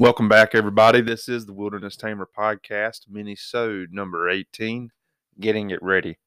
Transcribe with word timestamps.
Welcome 0.00 0.28
back, 0.28 0.54
everybody. 0.54 1.00
This 1.00 1.28
is 1.28 1.44
the 1.44 1.52
Wilderness 1.52 1.96
Tamer 1.96 2.28
Podcast, 2.38 3.08
mini-sode 3.08 3.88
number 3.90 4.30
18, 4.30 4.90
Getting 5.40 5.70
It 5.70 5.82
Ready. 5.82 6.18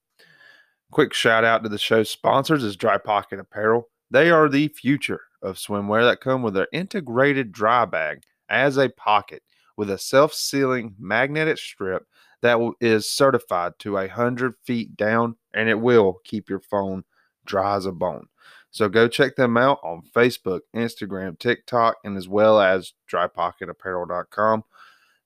Quick 0.91 1.13
shout 1.13 1.45
out 1.45 1.63
to 1.63 1.69
the 1.69 1.77
show's 1.77 2.09
sponsors 2.09 2.65
is 2.65 2.75
Dry 2.75 2.97
Pocket 2.97 3.39
Apparel. 3.39 3.87
They 4.09 4.29
are 4.29 4.49
the 4.49 4.67
future 4.67 5.21
of 5.41 5.55
swimwear 5.55 6.03
that 6.03 6.19
come 6.19 6.43
with 6.43 6.53
their 6.53 6.67
integrated 6.73 7.53
dry 7.53 7.85
bag 7.85 8.23
as 8.49 8.75
a 8.75 8.89
pocket 8.89 9.41
with 9.77 9.89
a 9.89 9.97
self-sealing 9.97 10.95
magnetic 10.99 11.57
strip 11.57 12.05
that 12.41 12.59
is 12.81 13.09
certified 13.09 13.71
to 13.79 13.93
100 13.93 14.53
feet 14.65 14.97
down 14.97 15.37
and 15.53 15.69
it 15.69 15.79
will 15.79 16.19
keep 16.25 16.49
your 16.49 16.59
phone 16.59 17.05
dry 17.45 17.77
as 17.77 17.85
a 17.85 17.93
bone. 17.93 18.27
So 18.71 18.87
go 18.87 19.07
check 19.07 19.35
them 19.35 19.57
out 19.57 19.79
on 19.83 20.01
Facebook, 20.15 20.61
Instagram, 20.75 21.37
TikTok, 21.37 21.97
and 22.03 22.17
as 22.17 22.27
well 22.27 22.59
as 22.59 22.93
drypocketapparel.com. 23.11 24.63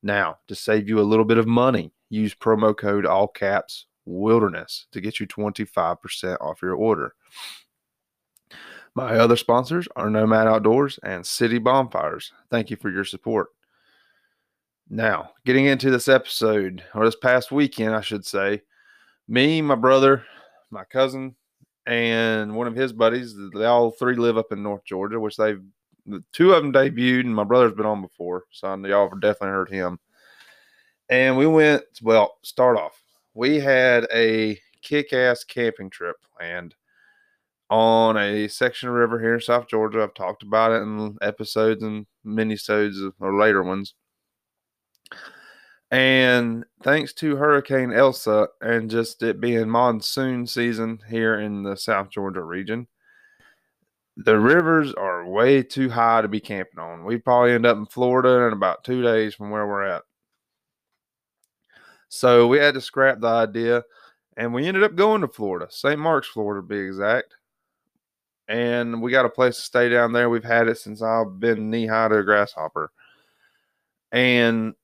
Now, 0.01 0.37
to 0.47 0.55
save 0.55 0.89
you 0.89 0.99
a 0.99 1.01
little 1.01 1.25
bit 1.25 1.37
of 1.37 1.47
money, 1.47 1.91
use 2.09 2.35
promo 2.35 2.75
code 2.75 3.05
all 3.05 3.27
caps 3.27 3.85
wilderness 4.05 4.87
to 4.91 5.01
get 5.01 5.19
you 5.19 5.27
25% 5.27 6.37
off 6.41 6.61
your 6.61 6.75
order. 6.75 7.13
My 8.95 9.17
other 9.17 9.35
sponsors 9.35 9.87
are 9.95 10.09
Nomad 10.09 10.47
Outdoors 10.47 10.99
and 11.03 11.25
City 11.25 11.57
Bonfires. 11.57 12.31
Thank 12.49 12.69
you 12.69 12.77
for 12.77 12.89
your 12.89 13.03
support. 13.03 13.49
Now, 14.89 15.31
getting 15.45 15.65
into 15.65 15.91
this 15.91 16.07
episode, 16.07 16.83
or 16.93 17.05
this 17.05 17.15
past 17.15 17.51
weekend, 17.51 17.95
I 17.95 18.01
should 18.01 18.25
say, 18.25 18.61
me, 19.27 19.61
my 19.61 19.75
brother, 19.75 20.23
my 20.69 20.83
cousin, 20.83 21.35
and 21.85 22.55
one 22.55 22.67
of 22.67 22.75
his 22.75 22.93
buddies. 22.93 23.35
They 23.53 23.65
all 23.65 23.91
three 23.91 24.15
live 24.15 24.37
up 24.37 24.51
in 24.51 24.63
North 24.63 24.83
Georgia, 24.85 25.19
which 25.19 25.37
they've 25.37 25.61
the 26.05 26.23
two 26.31 26.53
of 26.53 26.61
them 26.61 26.71
debuted, 26.71 27.21
and 27.21 27.35
my 27.35 27.43
brother's 27.43 27.73
been 27.73 27.85
on 27.85 28.01
before, 28.01 28.43
so 28.51 28.75
y'all 28.85 29.09
have 29.09 29.21
definitely 29.21 29.49
heard 29.49 29.69
him. 29.69 29.99
And 31.09 31.37
we 31.37 31.47
went. 31.47 31.83
Well, 32.01 32.37
start 32.43 32.77
off. 32.77 33.01
We 33.33 33.59
had 33.59 34.07
a 34.13 34.59
kick-ass 34.81 35.43
camping 35.43 35.89
trip 35.89 36.17
planned 36.37 36.75
on 37.69 38.17
a 38.17 38.47
section 38.47 38.89
of 38.89 38.95
river 38.95 39.19
here 39.19 39.33
in 39.33 39.41
South 39.41 39.67
Georgia. 39.67 40.03
I've 40.03 40.13
talked 40.13 40.43
about 40.43 40.71
it 40.71 40.83
in 40.83 41.17
episodes 41.21 41.81
and 41.81 42.05
mini-sodes 42.23 43.01
or 43.19 43.39
later 43.39 43.63
ones. 43.63 43.95
And 45.91 46.65
thanks 46.83 47.13
to 47.13 47.35
Hurricane 47.35 47.93
Elsa 47.93 48.47
and 48.61 48.89
just 48.89 49.21
it 49.21 49.39
being 49.39 49.69
monsoon 49.69 50.47
season 50.47 50.99
here 51.07 51.39
in 51.39 51.63
the 51.63 51.77
South 51.77 52.09
Georgia 52.09 52.43
region, 52.43 52.87
the 54.17 54.39
rivers 54.39 54.93
are 54.93 55.25
way 55.25 55.61
too 55.61 55.89
high 55.89 56.21
to 56.21 56.27
be 56.27 56.39
camping 56.39 56.79
on. 56.79 57.05
We 57.05 57.17
probably 57.17 57.51
end 57.51 57.65
up 57.65 57.77
in 57.77 57.85
Florida 57.85 58.47
in 58.47 58.53
about 58.53 58.83
two 58.83 59.01
days 59.01 59.35
from 59.35 59.51
where 59.51 59.67
we're 59.67 59.83
at. 59.83 60.03
So 62.07 62.47
we 62.47 62.57
had 62.57 62.73
to 62.75 62.81
scrap 62.81 63.19
the 63.19 63.27
idea 63.27 63.83
and 64.37 64.53
we 64.53 64.67
ended 64.67 64.83
up 64.83 64.95
going 64.95 65.21
to 65.21 65.27
Florida, 65.27 65.67
St. 65.69 65.99
Marks, 65.99 66.27
Florida, 66.27 66.61
to 66.61 66.67
be 66.67 66.79
exact. 66.79 67.35
And 68.47 69.01
we 69.01 69.11
got 69.11 69.25
a 69.25 69.29
place 69.29 69.55
to 69.55 69.61
stay 69.61 69.89
down 69.89 70.13
there. 70.13 70.29
We've 70.29 70.43
had 70.43 70.67
it 70.67 70.77
since 70.77 71.01
I've 71.01 71.39
been 71.39 71.69
knee 71.69 71.87
high 71.87 72.09
to 72.09 72.17
a 72.17 72.23
grasshopper. 72.23 72.91
And 74.11 74.75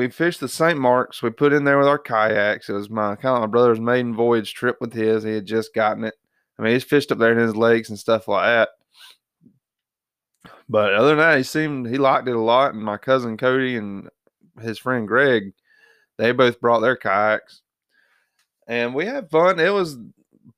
we 0.00 0.08
fished 0.08 0.40
the 0.40 0.48
St. 0.48 0.78
Marks. 0.78 1.22
We 1.22 1.28
put 1.28 1.52
in 1.52 1.64
there 1.64 1.76
with 1.76 1.86
our 1.86 1.98
kayaks. 1.98 2.70
It 2.70 2.72
was 2.72 2.88
my 2.88 3.16
kind 3.16 3.36
of 3.36 3.42
my 3.42 3.46
brother's 3.46 3.78
maiden 3.78 4.14
voyage 4.14 4.54
trip 4.54 4.78
with 4.80 4.94
his. 4.94 5.22
He 5.22 5.34
had 5.34 5.44
just 5.44 5.74
gotten 5.74 6.04
it. 6.04 6.14
I 6.58 6.62
mean, 6.62 6.72
he's 6.72 6.84
fished 6.84 7.12
up 7.12 7.18
there 7.18 7.32
in 7.32 7.38
his 7.38 7.54
lakes 7.54 7.90
and 7.90 7.98
stuff 7.98 8.26
like 8.26 8.46
that. 8.46 8.68
But 10.70 10.94
other 10.94 11.10
than 11.10 11.18
that, 11.18 11.36
he 11.36 11.42
seemed 11.42 11.86
he 11.86 11.98
liked 11.98 12.28
it 12.28 12.34
a 12.34 12.40
lot. 12.40 12.72
And 12.72 12.82
my 12.82 12.96
cousin 12.96 13.36
Cody 13.36 13.76
and 13.76 14.08
his 14.62 14.78
friend 14.78 15.06
Greg, 15.06 15.52
they 16.16 16.32
both 16.32 16.62
brought 16.62 16.80
their 16.80 16.96
kayaks, 16.96 17.60
and 18.66 18.94
we 18.94 19.04
had 19.04 19.30
fun. 19.30 19.60
It 19.60 19.74
was 19.74 19.98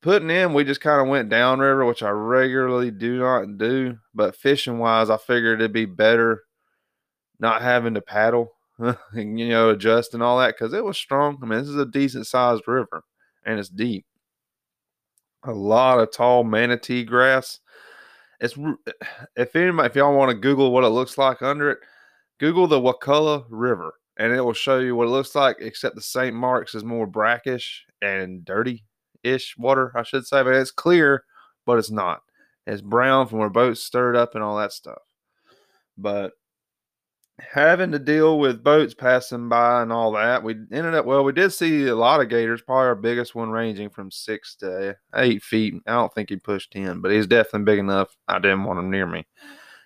putting 0.03 0.31
in. 0.31 0.55
We 0.55 0.63
just 0.63 0.81
kind 0.81 1.01
of 1.01 1.09
went 1.09 1.31
downriver, 1.31 1.85
which 1.85 2.05
I 2.05 2.11
regularly 2.11 2.93
do 2.93 3.19
not 3.19 3.59
do. 3.59 3.99
But 4.15 4.37
fishing 4.37 4.79
wise, 4.79 5.11
I 5.11 5.17
figured 5.17 5.61
it'd 5.61 5.73
be 5.73 5.87
better 5.87 6.45
not 7.41 7.61
having 7.61 7.95
to 7.95 8.01
paddle 8.01 8.53
you 9.15 9.49
know, 9.49 9.71
adjust 9.71 10.15
and 10.15 10.23
all 10.23 10.39
that 10.39 10.55
because 10.57 10.73
it 10.73 10.85
was 10.85 10.97
strong. 10.97 11.39
I 11.43 11.47
mean, 11.47 11.61
this 11.61 11.69
is 11.69 11.77
a 11.77 11.87
decent 11.87 12.27
sized 12.27 12.67
river 12.67 13.05
and 13.45 13.59
it's 13.59 13.69
deep. 13.69 14.05
A 15.45 15.53
lot 15.53 15.99
of 15.99 16.13
tall 16.13 16.45
manatee 16.45 17.05
grass. 17.05 17.61
It's 18.41 18.57
if 19.37 19.55
anybody, 19.57 19.87
if 19.87 19.97
y'all 19.97 20.17
want 20.17 20.31
to 20.31 20.37
Google 20.37 20.73
what 20.73 20.85
it 20.85 20.89
looks 20.89 21.19
like 21.19 21.43
under 21.43 21.71
it, 21.71 21.79
Google 22.39 22.67
the 22.67 22.81
Wakulla 22.81 23.45
River 23.51 23.95
and 24.17 24.33
it 24.33 24.41
will 24.41 24.53
show 24.53 24.79
you 24.79 24.97
what 24.97 25.07
it 25.07 25.11
looks 25.11 25.35
like. 25.35 25.57
Except 25.61 25.95
the 25.95 26.03
St. 26.03 26.35
Marks 26.35 26.75
is 26.75 26.85
more 26.85 27.07
brackish 27.07 27.85
and 28.01 28.45
dirty-ish 28.45 29.57
water, 29.57 29.93
I 29.95 30.03
should 30.03 30.27
say. 30.27 30.43
But 30.43 30.55
it's 30.55 30.71
clear, 30.71 31.25
but 31.67 31.79
it's 31.79 31.91
not. 31.91 32.23
It's 32.67 32.83
brown 32.83 33.27
from 33.27 33.39
where 33.39 33.49
boats 33.49 33.83
stirred 33.83 34.17
up 34.17 34.35
and 34.35 34.45
all 34.45 34.57
that 34.59 34.73
stuff. 34.73 35.03
But 35.97 36.33
having 37.39 37.93
to 37.93 37.99
deal 37.99 38.39
with 38.39 38.63
boats 38.63 38.95
passing 38.95 39.49
by 39.49 39.83
and 39.83 39.93
all 39.93 40.13
that, 40.13 40.43
we 40.43 40.55
ended 40.73 40.95
up 40.95 41.07
well. 41.07 41.25
We 41.25 41.33
did 41.33 41.51
see 41.51 41.87
a 41.87 41.97
lot 41.97 42.21
of 42.21 42.29
gators. 42.29 42.63
Probably 42.63 42.87
our 42.87 42.95
biggest 42.95 43.35
one 43.35 43.51
ranging 43.51 43.91
from 43.91 44.11
six 44.11 44.55
to 44.57 44.97
eight 45.15 45.43
feet. 45.43 45.75
I 45.87 45.93
don't 45.93 46.15
think 46.15 46.29
he 46.29 46.37
pushed 46.37 46.73
ten, 46.73 47.01
but 47.01 47.11
he's 47.11 47.27
definitely 47.27 47.65
big 47.65 47.79
enough. 47.79 48.17
I 48.29 48.39
didn't 48.39 48.65
want 48.65 48.79
him 48.79 48.91
near 48.91 49.07
me. 49.07 49.27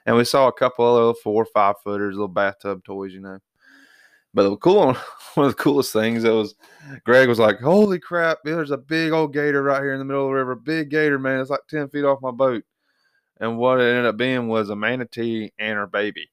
And 0.07 0.17
we 0.17 0.25
saw 0.25 0.49
a 0.49 0.53
couple 0.53 0.87
of 0.87 0.95
little 0.95 1.15
four 1.15 1.43
or 1.43 1.47
five 1.47 1.77
footers, 1.83 2.15
little 2.15 2.29
bathtub 2.29 2.85
toys, 2.85 3.13
you 3.13 3.21
know. 3.21 3.39
But 4.35 4.49
the 4.49 4.57
cool 4.57 4.87
one, 4.87 4.97
one 5.35 5.47
of 5.47 5.57
the 5.57 5.63
coolest 5.63 5.93
things 5.93 6.23
that 6.25 6.35
was 6.35 6.55
Greg 7.05 7.29
was 7.29 7.39
like, 7.39 7.61
"Holy 7.61 7.99
crap! 7.99 8.39
There's 8.45 8.71
a 8.71 8.79
big 8.79 9.13
old 9.13 9.33
gator 9.33 9.63
right 9.63 9.83
here 9.83 9.93
in 9.93 9.99
the 9.99 10.05
middle 10.05 10.25
of 10.25 10.31
the 10.31 10.35
river. 10.35 10.55
Big 10.57 10.91
gator, 10.91 11.19
man! 11.19 11.41
It's 11.41 11.51
like 11.51 11.67
ten 11.69 11.89
feet 11.89 12.05
off 12.05 12.21
my 12.23 12.33
boat." 12.33 12.65
And 13.39 13.59
what 13.59 13.81
it 13.81 13.85
ended 13.85 14.07
up 14.07 14.17
being 14.17 14.49
was 14.49 14.71
a 14.71 14.77
manatee 14.77 15.53
and 15.59 15.77
her 15.77 15.87
baby 15.87 16.31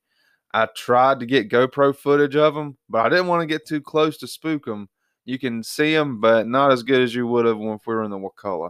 I 0.53 0.67
tried 0.75 1.19
to 1.19 1.25
get 1.25 1.49
GoPro 1.49 1.95
footage 1.95 2.35
of 2.35 2.53
them, 2.53 2.77
but 2.89 3.05
I 3.05 3.09
didn't 3.09 3.27
want 3.27 3.41
to 3.41 3.47
get 3.47 3.65
too 3.65 3.81
close 3.81 4.17
to 4.17 4.27
spook 4.27 4.65
them. 4.65 4.87
You 5.25 5.39
can 5.39 5.63
see 5.63 5.93
them, 5.93 6.19
but 6.21 6.47
not 6.47 6.71
as 6.71 6.83
good 6.83 7.01
as 7.01 7.15
you 7.15 7.25
would 7.27 7.45
have 7.45 7.57
if 7.57 7.87
we 7.87 7.95
were 7.95 8.03
in 8.03 8.11
the 8.11 8.17
Wakulla 8.17 8.69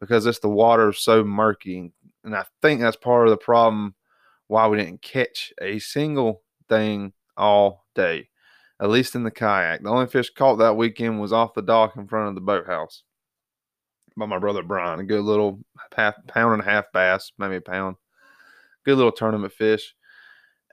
because 0.00 0.26
it's 0.26 0.38
the 0.38 0.48
water 0.48 0.90
is 0.90 0.98
so 0.98 1.22
murky. 1.22 1.92
And 2.24 2.34
I 2.34 2.44
think 2.62 2.80
that's 2.80 2.96
part 2.96 3.26
of 3.26 3.30
the 3.30 3.36
problem 3.36 3.94
why 4.48 4.66
we 4.66 4.78
didn't 4.78 5.02
catch 5.02 5.52
a 5.60 5.78
single 5.78 6.42
thing 6.68 7.12
all 7.36 7.86
day, 7.94 8.28
at 8.80 8.90
least 8.90 9.14
in 9.14 9.22
the 9.22 9.30
kayak. 9.30 9.82
The 9.82 9.90
only 9.90 10.06
fish 10.06 10.30
caught 10.30 10.56
that 10.56 10.76
weekend 10.76 11.20
was 11.20 11.32
off 11.32 11.54
the 11.54 11.62
dock 11.62 11.96
in 11.96 12.08
front 12.08 12.28
of 12.28 12.34
the 12.34 12.40
boathouse 12.40 13.04
by 14.16 14.26
my 14.26 14.38
brother 14.38 14.62
Brian. 14.62 15.00
A 15.00 15.04
good 15.04 15.22
little 15.22 15.60
half 15.94 16.14
pound 16.26 16.54
and 16.54 16.62
a 16.62 16.64
half 16.70 16.86
bass, 16.92 17.30
maybe 17.38 17.56
a 17.56 17.60
pound. 17.60 17.96
Good 18.84 18.96
little 18.96 19.12
tournament 19.12 19.52
fish. 19.52 19.94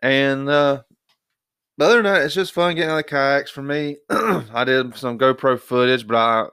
And 0.02 0.50
uh, 0.50 0.84
other 1.80 1.96
than 2.02 2.06
that, 2.06 2.24
it's 2.24 2.34
just 2.34 2.54
fun 2.54 2.76
getting 2.76 2.90
on 2.90 2.98
the 2.98 3.04
kayaks 3.04 3.52
for 3.52 3.62
me. 3.62 3.98
I 4.10 4.64
did 4.66 4.96
some 4.96 5.18
GoPro 5.18 5.60
footage, 5.60 6.08
but 6.08 6.16
I, 6.16 6.46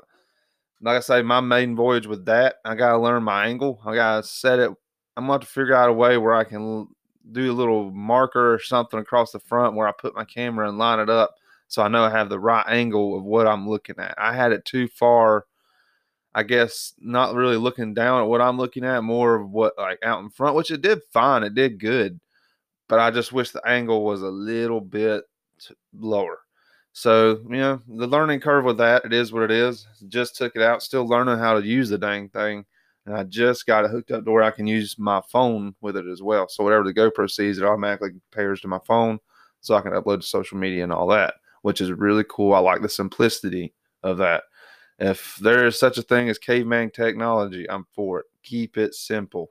like 0.80 0.96
I 0.96 1.00
say, 1.00 1.22
my 1.22 1.40
main 1.40 1.74
voyage 1.76 2.06
with 2.06 2.24
that, 2.26 2.56
I 2.64 2.74
got 2.74 2.92
to 2.92 2.98
learn 2.98 3.22
my 3.22 3.46
angle. 3.46 3.80
I 3.84 3.94
got 3.94 4.22
to 4.22 4.28
set 4.28 4.58
it. 4.58 4.70
I'm 5.16 5.26
going 5.26 5.40
to 5.40 5.46
figure 5.46 5.74
out 5.74 5.88
a 5.88 5.92
way 5.92 6.18
where 6.18 6.34
I 6.34 6.44
can 6.44 6.88
do 7.32 7.50
a 7.50 7.54
little 7.54 7.90
marker 7.90 8.54
or 8.54 8.58
something 8.58 9.00
across 9.00 9.32
the 9.32 9.40
front 9.40 9.74
where 9.74 9.88
I 9.88 9.92
put 9.92 10.14
my 10.14 10.24
camera 10.24 10.68
and 10.68 10.76
line 10.76 10.98
it 10.98 11.08
up 11.08 11.36
so 11.68 11.82
I 11.82 11.88
know 11.88 12.04
I 12.04 12.10
have 12.10 12.28
the 12.28 12.38
right 12.38 12.64
angle 12.68 13.16
of 13.16 13.24
what 13.24 13.46
I'm 13.46 13.68
looking 13.68 13.96
at. 13.98 14.14
I 14.18 14.34
had 14.34 14.52
it 14.52 14.64
too 14.64 14.88
far, 14.88 15.46
I 16.34 16.42
guess, 16.42 16.92
not 16.98 17.34
really 17.34 17.56
looking 17.56 17.94
down 17.94 18.22
at 18.22 18.28
what 18.28 18.40
I'm 18.40 18.58
looking 18.58 18.84
at, 18.84 19.02
more 19.02 19.36
of 19.36 19.50
what 19.50 19.74
like 19.78 19.98
out 20.04 20.22
in 20.22 20.30
front, 20.30 20.56
which 20.56 20.70
it 20.70 20.82
did 20.82 21.00
fine. 21.12 21.42
It 21.42 21.54
did 21.54 21.80
good 21.80 22.20
but 22.88 22.98
I 22.98 23.10
just 23.10 23.32
wish 23.32 23.50
the 23.50 23.66
angle 23.66 24.04
was 24.04 24.22
a 24.22 24.28
little 24.28 24.80
bit 24.80 25.24
lower. 25.98 26.38
So, 26.92 27.40
you 27.50 27.56
know, 27.56 27.82
the 27.88 28.06
learning 28.06 28.40
curve 28.40 28.64
with 28.64 28.78
that, 28.78 29.04
it 29.04 29.12
is 29.12 29.32
what 29.32 29.42
it 29.42 29.50
is. 29.50 29.86
Just 30.08 30.36
took 30.36 30.54
it 30.54 30.62
out, 30.62 30.82
still 30.82 31.06
learning 31.06 31.38
how 31.38 31.58
to 31.58 31.66
use 31.66 31.88
the 31.88 31.98
dang 31.98 32.28
thing. 32.28 32.64
And 33.06 33.16
I 33.16 33.24
just 33.24 33.66
got 33.66 33.84
it 33.84 33.90
hooked 33.90 34.12
up 34.12 34.24
to 34.24 34.30
where 34.30 34.44
I 34.44 34.50
can 34.50 34.66
use 34.66 34.96
my 34.98 35.20
phone 35.28 35.74
with 35.80 35.96
it 35.96 36.06
as 36.06 36.22
well. 36.22 36.48
So 36.48 36.62
whatever 36.62 36.84
the 36.84 36.94
GoPro 36.94 37.28
sees, 37.28 37.58
it 37.58 37.64
automatically 37.64 38.10
pairs 38.30 38.60
to 38.60 38.68
my 38.68 38.78
phone 38.86 39.18
so 39.60 39.74
I 39.74 39.80
can 39.80 39.92
upload 39.92 40.20
to 40.20 40.26
social 40.26 40.56
media 40.56 40.84
and 40.84 40.92
all 40.92 41.08
that, 41.08 41.34
which 41.62 41.80
is 41.80 41.90
really 41.90 42.24
cool. 42.28 42.54
I 42.54 42.60
like 42.60 42.80
the 42.80 42.88
simplicity 42.88 43.74
of 44.02 44.18
that. 44.18 44.44
If 44.98 45.36
there 45.42 45.66
is 45.66 45.78
such 45.78 45.98
a 45.98 46.02
thing 46.02 46.28
as 46.28 46.38
caveman 46.38 46.90
technology, 46.90 47.68
I'm 47.68 47.86
for 47.92 48.20
it. 48.20 48.26
Keep 48.44 48.78
it 48.78 48.94
simple. 48.94 49.50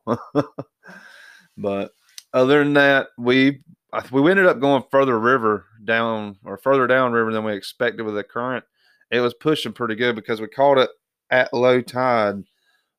but 1.57 1.91
other 2.33 2.63
than 2.63 2.73
that, 2.73 3.07
we 3.17 3.61
we 4.11 4.31
ended 4.31 4.47
up 4.47 4.59
going 4.59 4.83
further 4.89 5.19
river 5.19 5.65
down 5.83 6.37
or 6.43 6.57
further 6.57 6.87
down 6.87 7.11
river 7.11 7.31
than 7.31 7.43
we 7.43 7.53
expected 7.53 8.03
with 8.03 8.15
the 8.15 8.23
current. 8.23 8.65
It 9.11 9.19
was 9.19 9.35
pushing 9.35 9.73
pretty 9.73 9.95
good 9.95 10.15
because 10.15 10.41
we 10.41 10.47
caught 10.47 10.79
it 10.79 10.89
at 11.29 11.53
low 11.53 11.81
tide 11.81 12.43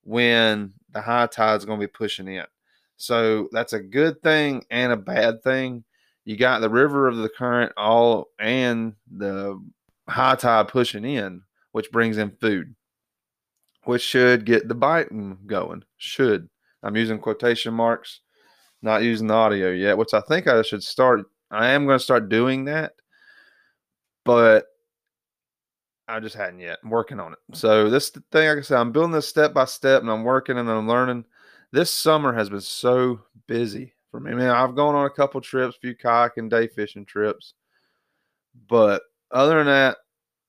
when 0.03 0.75
the 0.93 1.01
high 1.01 1.27
tide 1.27 1.57
is 1.57 1.65
going 1.65 1.81
to 1.81 1.87
be 1.87 1.91
pushing 1.91 2.29
in. 2.29 2.45
So 2.97 3.49
that's 3.51 3.73
a 3.73 3.81
good 3.81 4.23
thing 4.23 4.65
and 4.71 4.93
a 4.93 4.97
bad 4.97 5.43
thing. 5.43 5.85
you 6.25 6.37
got 6.37 6.61
the 6.61 6.71
river 6.71 7.07
of 7.09 7.17
the 7.17 7.29
current 7.29 7.73
all 7.77 8.29
and 8.39 8.95
the 9.11 9.61
high 10.09 10.37
tide 10.37 10.69
pushing 10.69 11.05
in, 11.05 11.43
which 11.73 11.91
brings 11.91 12.19
in 12.19 12.31
food, 12.41 12.75
which 13.85 14.03
should 14.03 14.47
get 14.47 14.69
the 14.69 14.75
biting 14.75 15.39
going. 15.47 15.83
Should. 15.97 16.49
I'm 16.83 16.97
using 16.97 17.19
quotation 17.19 17.75
marks, 17.75 18.21
not 18.85 19.03
using 19.03 19.27
the 19.27 19.35
audio 19.35 19.71
yet, 19.71 19.97
which 19.97 20.13
I 20.15 20.21
think 20.21 20.47
I 20.47 20.61
should 20.63 20.85
start. 20.85 21.25
I 21.51 21.69
am 21.69 21.87
going 21.87 21.99
to 21.99 22.05
start 22.05 22.29
doing 22.29 22.67
that, 22.67 22.93
but 24.25 24.67
I 26.07 26.21
just 26.21 26.37
hadn't 26.37 26.61
yet. 26.61 26.79
I'm 26.85 26.91
working 26.91 27.19
on 27.19 27.33
it. 27.33 27.39
So 27.55 27.89
this 27.89 28.11
thing, 28.11 28.49
like 28.49 28.59
I 28.59 28.61
said, 28.61 28.79
I'm 28.79 28.93
building 28.93 29.13
this 29.13 29.27
step 29.27 29.55
by 29.55 29.65
step, 29.65 30.03
and 30.03 30.11
I'm 30.11 30.23
working 30.23 30.59
and 30.59 30.71
I'm 30.71 30.87
learning. 30.87 31.25
This 31.73 31.91
summer 31.91 32.33
has 32.35 32.51
been 32.51 32.61
so 32.61 33.21
busy 33.47 33.95
for 34.11 34.21
me. 34.21 34.35
Man, 34.35 34.51
I've 34.51 34.77
gone 34.77 34.95
on 34.95 35.07
a 35.07 35.11
couple 35.11 35.41
trips, 35.41 35.77
a 35.77 35.81
few 35.81 35.97
kayak 35.97 36.37
and 36.37 36.51
day 36.51 36.69
fishing 36.69 37.07
trips, 37.07 37.55
but 38.69 39.03
other 39.31 39.57
than 39.57 39.67
that, 39.67 39.97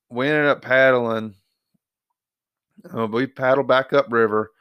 we 0.10 0.28
ended 0.28 0.48
up 0.48 0.62
paddling. 0.62 1.36
Uh, 2.94 3.08
we 3.08 3.26
paddled 3.26 3.68
back 3.68 3.94
up 3.94 4.12
river, 4.12 4.52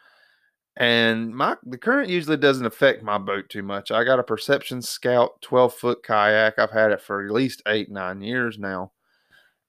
and 0.76 1.34
my 1.34 1.56
the 1.64 1.78
current 1.78 2.08
usually 2.08 2.36
doesn't 2.36 2.66
affect 2.66 3.02
my 3.02 3.18
boat 3.18 3.48
too 3.48 3.62
much. 3.62 3.90
I 3.90 4.04
got 4.04 4.18
a 4.18 4.24
Perception 4.24 4.82
Scout 4.82 5.40
12 5.42 5.74
foot 5.74 6.02
kayak. 6.02 6.58
I've 6.58 6.70
had 6.70 6.92
it 6.92 7.00
for 7.00 7.24
at 7.24 7.32
least 7.32 7.62
eight 7.66 7.90
nine 7.90 8.22
years 8.22 8.58
now 8.58 8.92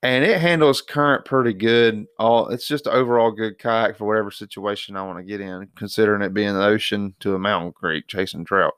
and 0.06 0.24
it 0.24 0.40
handles 0.40 0.84
current 0.84 1.26
pretty 1.26 1.52
good. 1.52 2.06
All 2.20 2.50
it's 2.50 2.68
just 2.68 2.86
overall 2.86 3.32
good 3.32 3.58
kayak 3.58 3.98
for 3.98 4.06
whatever 4.06 4.30
situation 4.30 4.96
I 4.96 5.02
want 5.02 5.18
to 5.18 5.24
get 5.24 5.42
in, 5.42 5.68
considering 5.76 6.22
it 6.22 6.32
being 6.32 6.54
the 6.54 6.64
ocean 6.64 7.16
to 7.22 7.34
a 7.34 7.40
mountain 7.40 7.72
creek 7.72 8.06
chasing 8.08 8.46
trout. 8.46 8.76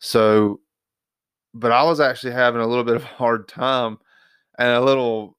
So, 0.00 0.58
but 1.54 1.70
I 1.70 1.84
was 1.84 2.00
actually 2.00 2.32
having 2.32 2.60
a 2.60 2.66
little 2.66 2.82
bit 2.82 2.96
of 2.96 3.04
a 3.04 3.06
hard 3.06 3.46
time, 3.46 3.98
and 4.58 4.70
a 4.70 4.80
little 4.80 5.36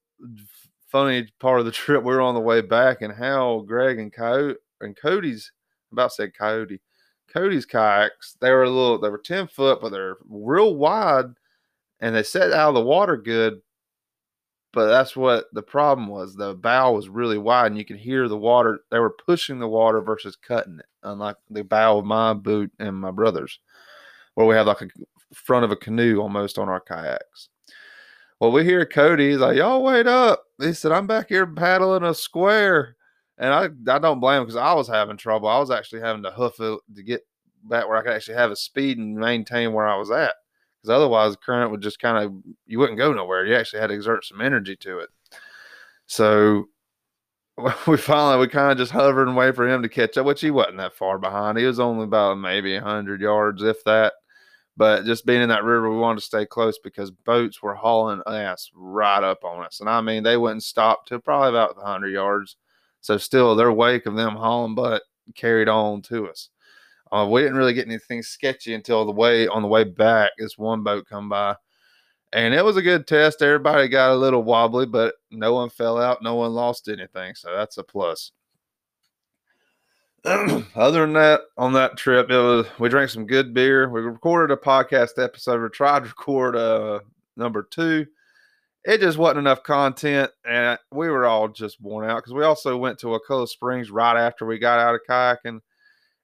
funny 0.89 1.27
part 1.41 1.59
of 1.59 1.65
the 1.65 1.71
trip. 1.73 2.01
We 2.01 2.13
were 2.13 2.21
on 2.21 2.33
the 2.33 2.39
way 2.39 2.61
back, 2.61 3.01
and 3.01 3.13
how 3.13 3.65
Greg 3.67 3.99
and 3.99 4.13
Coyote 4.13 4.55
and 4.79 4.95
Cody's 4.95 5.51
about 5.97 6.13
said 6.13 6.33
Coyote, 6.37 6.81
Cody's 7.27 7.65
kayaks. 7.65 8.37
They 8.39 8.51
were 8.51 8.63
a 8.63 8.69
little, 8.69 8.99
they 8.99 9.09
were 9.09 9.17
ten 9.17 9.47
foot, 9.47 9.79
but 9.81 9.91
they're 9.91 10.17
real 10.29 10.75
wide, 10.75 11.27
and 11.99 12.15
they 12.15 12.23
set 12.23 12.51
out 12.51 12.69
of 12.69 12.75
the 12.75 12.81
water 12.81 13.17
good 13.17 13.61
but 14.77 14.89
that's 14.89 15.15
what 15.15 15.45
the 15.53 15.63
problem 15.63 16.07
was. 16.07 16.35
The 16.35 16.53
bow 16.53 16.91
was 16.93 17.09
really 17.09 17.39
wide, 17.39 17.67
and 17.71 17.77
you 17.79 17.83
could 17.83 17.97
hear 17.97 18.27
the 18.27 18.37
water. 18.37 18.81
They 18.91 18.99
were 18.99 19.15
pushing 19.25 19.57
the 19.57 19.67
water 19.67 20.01
versus 20.01 20.35
cutting 20.35 20.77
it, 20.77 20.85
unlike 21.01 21.37
the 21.49 21.63
bow 21.63 21.97
of 21.97 22.05
my 22.05 22.35
boot 22.35 22.71
and 22.77 22.95
my 22.95 23.09
brother's, 23.09 23.59
where 24.35 24.45
we 24.45 24.53
have 24.53 24.67
like 24.67 24.81
a 24.81 24.87
front 25.33 25.65
of 25.65 25.71
a 25.71 25.75
canoe 25.75 26.19
almost 26.19 26.59
on 26.59 26.69
our 26.69 26.79
kayaks. 26.79 27.49
Well, 28.39 28.51
we 28.51 28.65
hear 28.65 28.85
Cody. 28.85 29.31
He's 29.31 29.39
like, 29.39 29.57
"Y'all 29.57 29.81
wait 29.81 30.05
up." 30.05 30.43
He 30.61 30.73
said, 30.73 30.91
"I'm 30.91 31.07
back 31.07 31.29
here 31.29 31.47
paddling 31.47 32.03
a 32.03 32.13
square," 32.13 32.96
and 33.37 33.53
I 33.53 33.69
I 33.93 33.99
don't 33.99 34.19
blame 34.19 34.41
him 34.41 34.43
because 34.43 34.55
I 34.55 34.73
was 34.73 34.87
having 34.87 35.17
trouble. 35.17 35.47
I 35.47 35.59
was 35.59 35.71
actually 35.71 36.01
having 36.01 36.23
to 36.23 36.31
hoof 36.31 36.59
it 36.59 36.79
to 36.95 37.03
get 37.03 37.21
back 37.63 37.87
where 37.87 37.97
I 37.97 38.01
could 38.01 38.13
actually 38.13 38.35
have 38.35 38.51
a 38.51 38.55
speed 38.55 38.97
and 38.97 39.15
maintain 39.15 39.73
where 39.73 39.87
I 39.87 39.97
was 39.97 40.11
at 40.11 40.33
because 40.81 40.95
otherwise 40.95 41.33
the 41.33 41.37
current 41.37 41.71
would 41.71 41.81
just 41.81 41.99
kind 41.99 42.23
of 42.23 42.33
you 42.65 42.79
wouldn't 42.79 42.97
go 42.97 43.13
nowhere. 43.13 43.45
You 43.45 43.55
actually 43.55 43.81
had 43.81 43.87
to 43.87 43.93
exert 43.93 44.25
some 44.25 44.41
energy 44.41 44.75
to 44.77 44.99
it. 44.99 45.09
So 46.07 46.69
we 47.87 47.97
finally 47.97 48.39
we 48.39 48.47
kind 48.47 48.71
of 48.71 48.77
just 48.77 48.91
hovered 48.91 49.27
and 49.27 49.35
waited 49.35 49.55
for 49.55 49.67
him 49.67 49.81
to 49.81 49.89
catch 49.89 50.17
up, 50.17 50.25
which 50.25 50.41
he 50.41 50.51
wasn't 50.51 50.77
that 50.77 50.93
far 50.93 51.17
behind. 51.17 51.57
He 51.57 51.65
was 51.65 51.79
only 51.79 52.03
about 52.03 52.37
maybe 52.37 52.77
hundred 52.77 53.21
yards, 53.21 53.63
if 53.63 53.83
that. 53.85 54.13
But 54.75 55.05
just 55.05 55.25
being 55.25 55.41
in 55.41 55.49
that 55.49 55.63
river, 55.63 55.89
we 55.89 55.97
wanted 55.97 56.19
to 56.19 56.25
stay 56.25 56.45
close 56.45 56.77
because 56.77 57.09
boats 57.09 57.63
were 57.63 57.73
hauling 57.73 58.21
ass 58.27 58.69
right 58.75 59.23
up 59.23 59.43
on 59.43 59.65
us, 59.65 59.79
and 59.79 59.89
I 59.89 60.01
mean 60.01 60.23
they 60.23 60.37
wouldn't 60.37 60.63
stop 60.63 61.07
till 61.07 61.19
probably 61.19 61.49
about 61.49 61.77
hundred 61.77 62.09
yards. 62.09 62.57
So 63.01 63.17
still, 63.17 63.55
their 63.55 63.71
wake 63.71 64.05
of 64.05 64.15
them 64.15 64.35
hauling 64.35 64.75
butt 64.75 65.03
carried 65.35 65.69
on 65.69 66.01
to 66.03 66.27
us. 66.27 66.49
Uh, 67.11 67.27
we 67.29 67.41
didn't 67.41 67.57
really 67.57 67.73
get 67.73 67.87
anything 67.87 68.21
sketchy 68.21 68.73
until 68.73 69.05
the 69.05 69.11
way 69.11 69.47
on 69.47 69.61
the 69.61 69.67
way 69.67 69.83
back. 69.83 70.31
This 70.37 70.57
one 70.57 70.83
boat 70.83 71.07
come 71.07 71.29
by, 71.29 71.55
and 72.33 72.53
it 72.53 72.65
was 72.65 72.75
a 72.75 72.81
good 72.81 73.07
test. 73.07 73.41
Everybody 73.41 73.87
got 73.87 74.11
a 74.11 74.15
little 74.15 74.43
wobbly, 74.43 74.85
but 74.85 75.15
no 75.31 75.53
one 75.53 75.69
fell 75.69 75.97
out. 75.97 76.21
No 76.21 76.35
one 76.35 76.51
lost 76.53 76.89
anything, 76.89 77.35
so 77.35 77.53
that's 77.55 77.77
a 77.77 77.83
plus. 77.83 78.31
Other 80.75 81.01
than 81.01 81.13
that, 81.13 81.41
on 81.57 81.71
that 81.73 81.95
trip, 81.95 82.29
it 82.29 82.37
was 82.37 82.65
we 82.79 82.89
drank 82.89 83.09
some 83.09 83.25
good 83.25 83.53
beer. 83.53 83.89
We 83.89 84.01
recorded 84.01 84.53
a 84.53 84.57
podcast 84.57 85.23
episode. 85.23 85.61
We 85.61 85.69
tried 85.69 85.99
to 86.03 86.09
record 86.09 86.55
uh, 86.57 86.99
number 87.37 87.63
two. 87.63 88.05
It 88.87 89.01
just 89.01 89.17
wasn't 89.17 89.39
enough 89.39 89.63
content, 89.63 90.31
and 90.49 90.79
we 90.91 91.09
were 91.09 91.25
all 91.25 91.49
just 91.49 91.81
worn 91.81 92.09
out 92.09 92.19
because 92.19 92.33
we 92.33 92.45
also 92.45 92.77
went 92.77 92.97
to 92.99 93.07
Wakulla 93.07 93.45
Springs 93.45 93.91
right 93.91 94.17
after 94.17 94.45
we 94.45 94.57
got 94.57 94.79
out 94.79 94.95
of 94.95 95.01
kayaking 95.07 95.59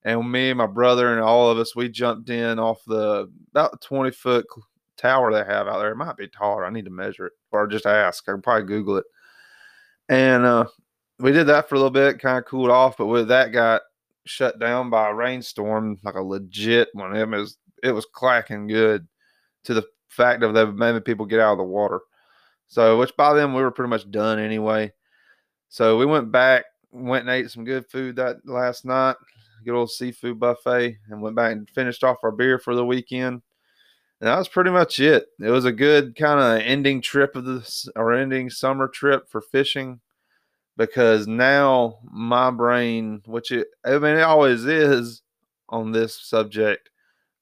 and 0.06 0.32
me 0.32 0.50
and 0.50 0.58
my 0.58 0.66
brother 0.66 1.12
and 1.12 1.22
all 1.22 1.50
of 1.50 1.58
us 1.58 1.76
we 1.76 1.90
jumped 1.90 2.30
in 2.30 2.60
off 2.60 2.82
the 2.88 3.30
about 3.52 3.82
20 3.82 4.12
foot 4.12 4.46
tower 4.98 5.32
they 5.32 5.44
have 5.44 5.68
out 5.68 5.80
there. 5.80 5.92
It 5.92 5.98
might 5.98 6.18
be 6.18 6.28
taller 6.28 6.66
i 6.66 6.70
need 6.70 6.86
to 6.86 6.92
measure 6.92 7.28
it 7.28 7.34
or 7.52 7.68
just 7.68 7.86
ask 7.86 8.24
i 8.28 8.32
can 8.32 8.42
probably 8.42 8.68
google 8.68 8.98
it. 8.98 9.06
And 10.10 10.46
uh, 10.46 10.66
we 11.20 11.32
did 11.32 11.48
that 11.48 11.68
for 11.68 11.76
a 11.76 11.78
little 11.78 11.92
bit 11.92 12.20
kind 12.20 12.38
of 12.38 12.46
cooled 12.46 12.70
off 12.70 12.98
but 12.98 13.08
with 13.08 13.28
that 13.30 13.52
got 13.52 13.82
shut 14.26 14.60
down 14.60 14.90
by 14.90 15.10
a 15.10 15.14
rainstorm 15.14 15.98
like 16.04 16.16
a 16.16 16.22
legit 16.22 16.88
one 16.94 17.16
it 17.16 17.28
was 17.28 17.58
it 17.84 17.92
was 17.92 18.08
clacking 18.14 18.68
good 18.68 19.06
to 19.66 19.74
the 19.74 19.86
fact 20.10 20.44
of 20.44 20.54
that 20.54 20.68
many 20.74 21.00
people 21.02 21.26
get 21.26 21.40
out 21.40 21.54
of 21.54 21.58
the 21.58 21.64
water 21.64 22.00
so 22.68 22.98
which 22.98 23.16
by 23.18 23.34
then 23.34 23.54
we 23.54 23.62
were 23.62 23.72
pretty 23.72 23.90
much 23.90 24.10
done 24.12 24.40
anyway 24.40 24.92
so 25.70 25.98
we 25.98 26.06
went 26.06 26.32
back 26.32 26.66
went 26.92 27.28
and 27.28 27.32
ate 27.32 27.50
some 27.50 27.64
good 27.64 27.86
food 27.90 28.16
that 28.16 28.38
last 28.46 28.86
night 28.86 29.16
good 29.64 29.76
old 29.76 29.92
seafood 29.92 30.40
buffet, 30.40 30.98
and 31.10 31.22
went 31.22 31.36
back 31.36 31.52
and 31.52 31.70
finished 31.70 32.04
off 32.04 32.24
our 32.24 32.32
beer 32.32 32.60
for 32.60 32.76
the 32.76 32.86
weekend. 32.86 33.42
And 34.22 34.28
that 34.28 34.38
was 34.38 34.48
pretty 34.48 34.72
much 34.72 35.00
it. 35.00 35.28
It 35.40 35.50
was 35.50 35.66
a 35.66 35.72
good 35.72 36.16
kind 36.16 36.40
of 36.40 36.66
ending 36.66 37.02
trip 37.02 37.36
of 37.36 37.46
this 37.46 37.90
or 37.96 38.14
ending 38.14 38.50
summer 38.50 38.88
trip 38.88 39.28
for 39.30 39.42
fishing 39.42 40.00
because 40.78 41.28
now 41.28 42.00
my 42.04 42.52
brain, 42.52 43.22
which 43.26 43.52
it, 43.52 43.68
I 43.86 43.98
mean, 43.98 44.18
it 44.18 44.22
always 44.22 44.66
is 44.66 45.22
on 45.70 45.92
this 45.92 46.16
subject, 46.16 46.90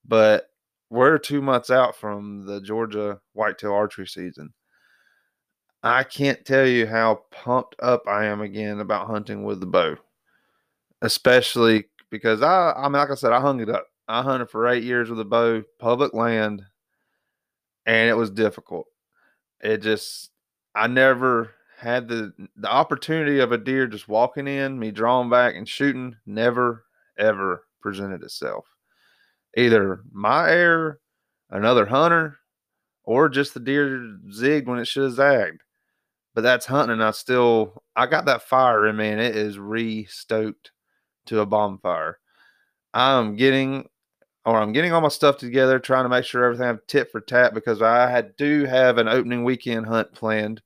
but 0.06 0.48
we're 0.90 1.18
two 1.18 1.42
months 1.42 1.70
out 1.70 1.96
from 1.96 2.46
the 2.46 2.60
Georgia 2.62 3.20
whitetail 3.34 3.74
archery 3.74 4.08
season. 4.08 4.54
I 5.84 6.04
can't 6.04 6.46
tell 6.46 6.68
you 6.68 6.86
how 6.86 7.24
pumped 7.32 7.76
up 7.80 8.04
I 8.08 8.26
am 8.26 8.42
again 8.42 8.80
about 8.80 9.08
hunting 9.08 9.44
with 9.44 9.60
the 9.60 9.66
bow, 9.66 9.96
especially 11.02 11.86
because 12.12 12.42
I, 12.44 12.74
I 12.74 12.84
mean, 12.84 12.94
like 12.94 13.10
I 13.10 13.16
said, 13.16 13.34
I 13.34 13.42
hung 13.42 13.60
it 13.62 13.70
up. 13.70 13.88
I 14.08 14.22
hunted 14.22 14.50
for 14.50 14.68
eight 14.68 14.84
years 14.84 15.10
with 15.10 15.20
a 15.20 15.26
bow, 15.26 15.64
public 15.80 16.14
land, 16.14 16.62
and 17.86 18.10
it 18.10 18.18
was 18.18 18.30
difficult. 18.30 18.86
It 19.62 19.78
just, 19.82 20.30
I 20.76 20.88
never 20.88 21.54
had 21.78 22.08
the 22.08 22.32
the 22.58 22.70
opportunity 22.70 23.40
of 23.40 23.52
a 23.52 23.58
deer 23.58 23.88
just 23.88 24.08
walking 24.08 24.48
in, 24.48 24.78
me 24.78 24.92
drawing 24.92 25.30
back 25.32 25.56
and 25.56 25.68
shooting. 25.68 26.16
Never 26.28 26.86
ever 27.18 27.66
presented 27.82 28.22
itself. 28.22 28.66
Either 29.58 30.02
my 30.12 30.50
error, 30.50 31.00
another 31.50 31.88
hunter, 31.88 32.38
or 33.04 33.30
just 33.30 33.56
the 33.56 33.60
deer 33.60 34.16
zigged 34.32 34.68
when 34.68 34.78
it 34.78 34.86
should 34.88 35.04
have 35.04 35.14
zagged. 35.14 35.62
But 36.34 36.42
that's 36.42 36.66
hunting. 36.66 37.02
I 37.02 37.12
still, 37.12 37.84
I 37.96 38.06
got 38.06 38.26
that 38.26 38.44
fire 38.44 38.88
in 38.88 38.96
me, 38.96 39.10
and 39.10 39.20
it 39.20 39.36
is 39.36 39.60
re 39.60 40.06
stoked 40.06 40.72
to 41.26 41.42
a 41.42 41.46
bonfire. 41.46 42.20
I'm 42.94 43.36
getting 43.36 43.88
or 44.46 44.58
I'm 44.58 44.72
getting 44.74 44.92
all 44.92 45.02
my 45.02 45.10
stuff 45.10 45.38
together, 45.38 45.80
trying 45.80 46.06
to 46.06 46.10
make 46.10 46.26
sure 46.26 46.44
everything 46.44 46.64
i 46.64 46.68
have 46.68 46.88
tit 46.88 47.12
for 47.12 47.22
tat 47.22 47.54
because 47.54 47.82
I 47.82 48.10
had, 48.10 48.36
do 48.38 48.66
have 48.66 48.98
an 48.98 49.08
opening 49.08 49.44
weekend 49.44 49.86
hunt 49.86 50.12
planned 50.14 50.62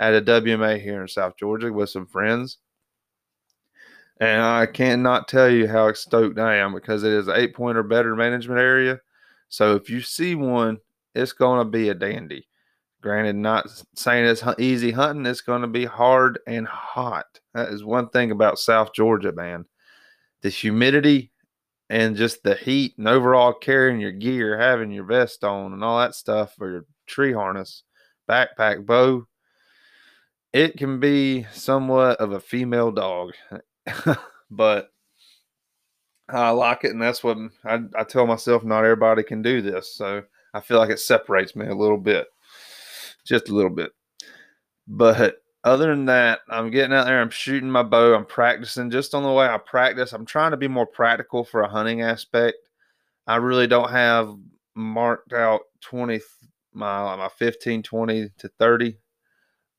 at 0.00 0.14
a 0.14 0.22
WMA 0.22 0.80
here 0.80 1.00
in 1.02 1.08
South 1.08 1.36
Georgia 1.36 1.72
with 1.72 1.90
some 1.90 2.06
friends. 2.06 2.58
And 4.20 4.42
I 4.42 4.66
cannot 4.66 5.28
tell 5.28 5.48
you 5.48 5.68
how 5.68 5.92
stoked 5.92 6.38
I 6.38 6.56
am 6.56 6.74
because 6.74 7.04
it 7.04 7.12
is 7.12 7.28
eight 7.28 7.54
point 7.54 7.78
or 7.78 7.82
better 7.82 8.16
management 8.16 8.60
area. 8.60 9.00
So 9.48 9.76
if 9.76 9.88
you 9.88 10.00
see 10.00 10.34
one, 10.34 10.78
it's 11.14 11.32
going 11.32 11.64
to 11.64 11.70
be 11.70 11.88
a 11.88 11.94
dandy. 11.94 12.46
Granted, 13.00 13.36
not 13.36 13.66
saying 13.94 14.26
it's 14.26 14.44
easy 14.58 14.90
hunting, 14.90 15.24
it's 15.26 15.40
going 15.40 15.62
to 15.62 15.68
be 15.68 15.86
hard 15.86 16.38
and 16.46 16.66
hot. 16.66 17.40
That 17.54 17.70
is 17.70 17.82
one 17.82 18.10
thing 18.10 18.30
about 18.30 18.58
South 18.58 18.92
Georgia, 18.92 19.32
man 19.32 19.64
the 20.42 20.48
humidity 20.48 21.30
and 21.88 22.16
just 22.16 22.42
the 22.42 22.54
heat 22.54 22.94
and 22.98 23.08
overall 23.08 23.52
carrying 23.52 24.00
your 24.00 24.12
gear, 24.12 24.58
having 24.58 24.90
your 24.90 25.04
vest 25.04 25.44
on 25.44 25.72
and 25.72 25.82
all 25.82 25.98
that 25.98 26.14
stuff 26.14 26.54
for 26.54 26.70
your 26.70 26.86
tree 27.06 27.32
harness, 27.32 27.82
backpack, 28.28 28.86
bow, 28.86 29.26
it 30.52 30.76
can 30.76 31.00
be 31.00 31.46
somewhat 31.52 32.18
of 32.20 32.32
a 32.32 32.40
female 32.40 32.90
dog. 32.90 33.32
but 34.50 34.92
I 36.28 36.50
like 36.50 36.84
it, 36.84 36.92
and 36.92 37.02
that's 37.02 37.24
what 37.24 37.36
I, 37.64 37.80
I, 37.96 38.04
tell 38.04 38.24
myself. 38.24 38.62
Not 38.62 38.84
everybody 38.84 39.24
can 39.24 39.42
do 39.42 39.60
this, 39.60 39.92
so 39.92 40.22
I 40.54 40.60
feel 40.60 40.78
like 40.78 40.90
it 40.90 41.00
separates 41.00 41.56
me 41.56 41.66
a 41.66 41.74
little 41.74 41.98
bit, 41.98 42.28
just 43.24 43.48
a 43.48 43.54
little 43.54 43.70
bit. 43.70 43.92
But 44.86 45.36
other 45.64 45.88
than 45.88 46.06
that, 46.06 46.40
I'm 46.48 46.70
getting 46.70 46.92
out 46.92 47.04
there, 47.04 47.20
I'm 47.20 47.30
shooting 47.30 47.70
my 47.70 47.82
bow, 47.82 48.14
I'm 48.14 48.26
practicing 48.26 48.90
just 48.90 49.14
on 49.14 49.22
the 49.22 49.32
way 49.32 49.46
I 49.46 49.58
practice. 49.58 50.12
I'm 50.12 50.26
trying 50.26 50.52
to 50.52 50.56
be 50.56 50.68
more 50.68 50.86
practical 50.86 51.44
for 51.44 51.62
a 51.62 51.68
hunting 51.68 52.02
aspect. 52.02 52.56
I 53.26 53.36
really 53.36 53.66
don't 53.66 53.90
have 53.90 54.34
marked 54.74 55.32
out 55.32 55.62
20 55.82 56.20
my 56.72 57.16
my 57.16 57.28
15 57.28 57.82
20 57.82 58.28
to 58.38 58.48
30 58.58 58.96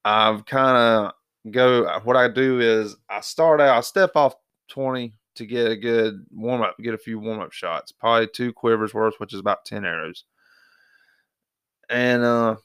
i've 0.03 0.45
kind 0.45 0.77
of 0.77 1.51
go 1.51 1.99
what 2.03 2.17
i 2.17 2.27
do 2.27 2.59
is 2.59 2.95
i 3.09 3.21
start 3.21 3.61
out 3.61 3.77
i 3.77 3.81
step 3.81 4.11
off 4.15 4.35
20 4.69 5.13
to 5.35 5.45
get 5.45 5.71
a 5.71 5.77
good 5.77 6.25
warm 6.31 6.61
up 6.61 6.75
get 6.81 6.93
a 6.93 6.97
few 6.97 7.19
warm 7.19 7.39
up 7.39 7.53
shots 7.53 7.91
probably 7.91 8.27
two 8.27 8.51
quivers 8.51 8.93
worth 8.93 9.15
which 9.19 9.33
is 9.33 9.39
about 9.39 9.65
10 9.65 9.85
arrows 9.85 10.25
and 11.89 12.23
uh 12.23 12.55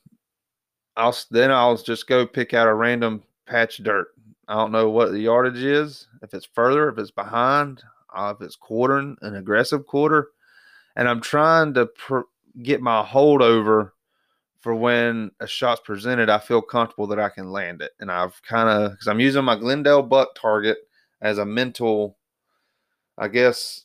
i'll 0.96 1.16
then 1.30 1.50
i'll 1.50 1.76
just 1.76 2.06
go 2.06 2.26
pick 2.26 2.54
out 2.54 2.68
a 2.68 2.74
random 2.74 3.22
patch 3.46 3.78
of 3.78 3.84
dirt 3.84 4.08
i 4.48 4.54
don't 4.54 4.72
know 4.72 4.88
what 4.90 5.12
the 5.12 5.20
yardage 5.20 5.62
is 5.62 6.08
if 6.22 6.34
it's 6.34 6.48
further 6.54 6.88
if 6.88 6.98
it's 6.98 7.10
behind 7.10 7.82
uh, 8.14 8.32
if 8.34 8.44
it's 8.44 8.56
quartering 8.56 9.16
an 9.22 9.36
aggressive 9.36 9.86
quarter 9.86 10.30
and 10.96 11.08
i'm 11.08 11.20
trying 11.20 11.74
to 11.74 11.86
pr- 11.86 12.20
get 12.62 12.80
my 12.80 13.02
holdover 13.04 13.90
for 14.66 14.74
when 14.74 15.30
a 15.38 15.46
shot's 15.46 15.80
presented, 15.84 16.28
I 16.28 16.40
feel 16.40 16.60
comfortable 16.60 17.06
that 17.06 17.20
I 17.20 17.28
can 17.28 17.52
land 17.52 17.82
it. 17.82 17.92
And 18.00 18.10
I've 18.10 18.42
kind 18.42 18.68
of, 18.68 18.90
because 18.90 19.06
I'm 19.06 19.20
using 19.20 19.44
my 19.44 19.54
Glendel 19.54 20.02
buck 20.02 20.34
target 20.34 20.78
as 21.20 21.38
a 21.38 21.44
mental, 21.44 22.18
I 23.16 23.28
guess, 23.28 23.84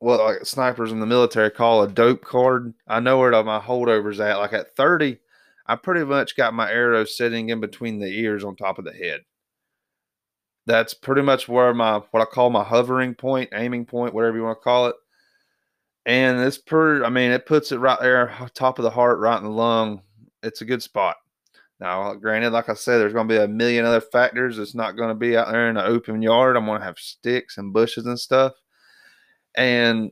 what 0.00 0.18
like 0.18 0.44
snipers 0.44 0.90
in 0.90 0.98
the 0.98 1.06
military 1.06 1.50
call 1.52 1.82
a 1.82 1.88
dope 1.88 2.22
card. 2.22 2.74
I 2.88 2.98
know 2.98 3.18
where 3.20 3.30
my 3.44 3.60
holdovers 3.60 4.18
at. 4.18 4.38
Like 4.38 4.52
at 4.52 4.74
30, 4.74 5.16
I 5.68 5.76
pretty 5.76 6.04
much 6.04 6.36
got 6.36 6.54
my 6.54 6.70
arrow 6.70 7.04
sitting 7.04 7.50
in 7.50 7.60
between 7.60 7.98
the 7.98 8.06
ears 8.06 8.44
on 8.44 8.56
top 8.56 8.78
of 8.78 8.84
the 8.84 8.92
head. 8.92 9.20
That's 10.66 10.94
pretty 10.94 11.22
much 11.22 11.48
where 11.48 11.72
my 11.74 12.00
what 12.10 12.22
I 12.22 12.24
call 12.24 12.50
my 12.50 12.64
hovering 12.64 13.14
point, 13.14 13.50
aiming 13.52 13.86
point, 13.86 14.14
whatever 14.14 14.36
you 14.36 14.42
want 14.44 14.58
to 14.58 14.64
call 14.64 14.86
it. 14.86 14.96
And 16.06 16.40
it's 16.40 16.58
per 16.58 17.04
I 17.04 17.10
mean, 17.10 17.30
it 17.30 17.46
puts 17.46 17.72
it 17.72 17.78
right 17.78 17.98
there, 18.00 18.34
top 18.54 18.78
of 18.78 18.82
the 18.84 18.90
heart, 18.90 19.18
right 19.18 19.38
in 19.38 19.44
the 19.44 19.50
lung, 19.50 20.02
it's 20.42 20.60
a 20.60 20.66
good 20.66 20.82
spot. 20.82 21.16
Now, 21.78 22.14
granted, 22.14 22.52
like 22.52 22.70
I 22.70 22.74
said, 22.74 22.98
there's 22.98 23.12
going 23.12 23.28
to 23.28 23.34
be 23.34 23.42
a 23.42 23.48
million 23.48 23.84
other 23.84 24.00
factors. 24.00 24.58
It's 24.58 24.74
not 24.74 24.96
going 24.96 25.10
to 25.10 25.14
be 25.14 25.36
out 25.36 25.50
there 25.50 25.68
in 25.68 25.76
an 25.76 25.84
open 25.84 26.22
yard. 26.22 26.56
I'm 26.56 26.64
going 26.64 26.80
to 26.80 26.86
have 26.86 26.98
sticks 26.98 27.58
and 27.58 27.72
bushes 27.72 28.06
and 28.06 28.18
stuff. 28.18 28.52
And 29.56 30.10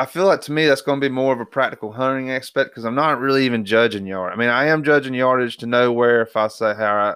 I 0.00 0.06
feel 0.06 0.24
like 0.24 0.40
to 0.42 0.52
me, 0.52 0.64
that's 0.64 0.80
going 0.80 0.98
to 0.98 1.06
be 1.06 1.12
more 1.12 1.34
of 1.34 1.40
a 1.40 1.44
practical 1.44 1.92
hunting 1.92 2.30
aspect 2.30 2.70
because 2.70 2.86
I'm 2.86 2.94
not 2.94 3.20
really 3.20 3.44
even 3.44 3.66
judging 3.66 4.06
yard. 4.06 4.32
I 4.32 4.36
mean, 4.36 4.48
I 4.48 4.64
am 4.64 4.82
judging 4.82 5.12
yardage 5.12 5.58
to 5.58 5.66
know 5.66 5.92
where 5.92 6.22
if 6.22 6.38
I 6.38 6.48
say, 6.48 6.74
how 6.74 6.94
I, 6.94 7.14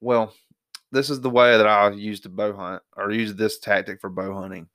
well, 0.00 0.32
this 0.92 1.10
is 1.10 1.20
the 1.20 1.28
way 1.28 1.58
that 1.58 1.66
I 1.66 1.90
use 1.90 2.22
the 2.22 2.30
bow 2.30 2.54
hunt 2.54 2.82
or 2.96 3.10
use 3.10 3.34
this 3.34 3.58
tactic 3.58 4.00
for 4.00 4.08
bow 4.08 4.32
hunting. 4.32 4.66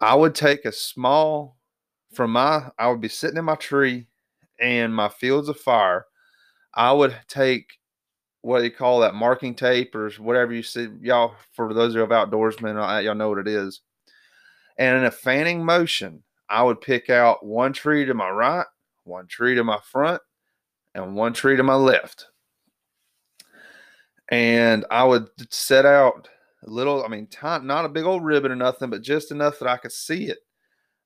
I 0.00 0.14
would 0.14 0.36
take 0.36 0.66
a 0.66 0.70
small 0.70 1.56
from 2.14 2.30
my, 2.30 2.70
I 2.78 2.86
would 2.86 3.00
be 3.00 3.08
sitting 3.08 3.36
in 3.36 3.44
my 3.44 3.56
tree 3.56 4.06
and 4.60 4.94
my 4.94 5.08
fields 5.08 5.48
of 5.48 5.58
fire, 5.58 6.06
I 6.74 6.92
would 6.92 7.16
take 7.26 7.72
what 8.42 8.58
do 8.60 8.66
you 8.66 8.70
call 8.70 9.00
that 9.00 9.16
marking 9.16 9.56
tape 9.56 9.96
or 9.96 10.10
whatever 10.10 10.54
you 10.54 10.62
see, 10.62 10.90
y'all. 11.00 11.34
For 11.54 11.74
those 11.74 11.96
of 11.96 12.10
outdoorsmen, 12.10 12.80
uh, 12.80 13.00
y'all 13.00 13.16
know 13.16 13.30
what 13.30 13.38
it 13.38 13.48
is. 13.48 13.80
And 14.78 14.98
in 14.98 15.04
a 15.04 15.10
fanning 15.10 15.64
motion, 15.64 16.22
I 16.48 16.62
would 16.62 16.80
pick 16.80 17.10
out 17.10 17.44
one 17.44 17.72
tree 17.72 18.04
to 18.04 18.14
my 18.14 18.30
right, 18.30 18.66
one 19.04 19.26
tree 19.26 19.54
to 19.54 19.64
my 19.64 19.78
front, 19.82 20.22
and 20.94 21.14
one 21.14 21.32
tree 21.32 21.56
to 21.56 21.62
my 21.62 21.74
left. 21.74 22.26
And 24.30 24.84
I 24.90 25.04
would 25.04 25.28
set 25.50 25.84
out 25.84 26.28
a 26.66 26.70
little, 26.70 27.04
I 27.04 27.08
mean, 27.08 27.26
tie, 27.26 27.58
not 27.58 27.84
a 27.84 27.88
big 27.88 28.04
old 28.04 28.24
ribbon 28.24 28.52
or 28.52 28.56
nothing, 28.56 28.90
but 28.90 29.02
just 29.02 29.30
enough 29.30 29.58
that 29.58 29.68
I 29.68 29.76
could 29.76 29.92
see 29.92 30.28
it. 30.28 30.38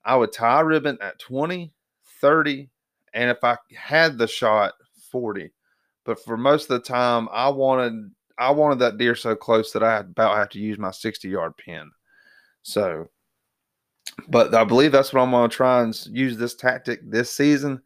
I 0.05 0.17
would 0.17 0.33
tie 0.33 0.61
a 0.61 0.65
ribbon 0.65 0.99
at 1.01 1.19
20, 1.21 1.73
30, 2.21 2.69
and 3.15 3.31
if 3.31 3.43
I 3.45 3.57
had 3.77 4.19
the 4.19 4.27
shot, 4.27 4.73
40. 5.11 5.51
But 6.05 6.23
for 6.25 6.37
most 6.37 6.71
of 6.71 6.81
the 6.81 6.81
time, 6.81 7.29
I 7.33 7.49
wanted 7.49 8.11
I 8.39 8.51
wanted 8.51 8.81
that 8.81 8.99
deer 8.99 9.15
so 9.15 9.37
close 9.37 9.73
that 9.73 9.85
I 9.85 9.99
about 9.99 10.37
have 10.37 10.49
to 10.51 10.59
use 10.59 10.79
my 10.79 10.91
60 10.91 11.29
yard 11.29 11.57
pin. 11.57 11.91
So, 12.63 13.09
but 14.29 14.55
I 14.55 14.65
believe 14.65 14.93
that's 14.93 15.13
what 15.13 15.23
I'm 15.23 15.31
going 15.31 15.49
to 15.49 15.57
try 15.57 15.83
and 15.83 16.07
use 16.11 16.37
this 16.37 16.55
tactic 16.55 17.01
this 17.09 17.31
season. 17.31 17.81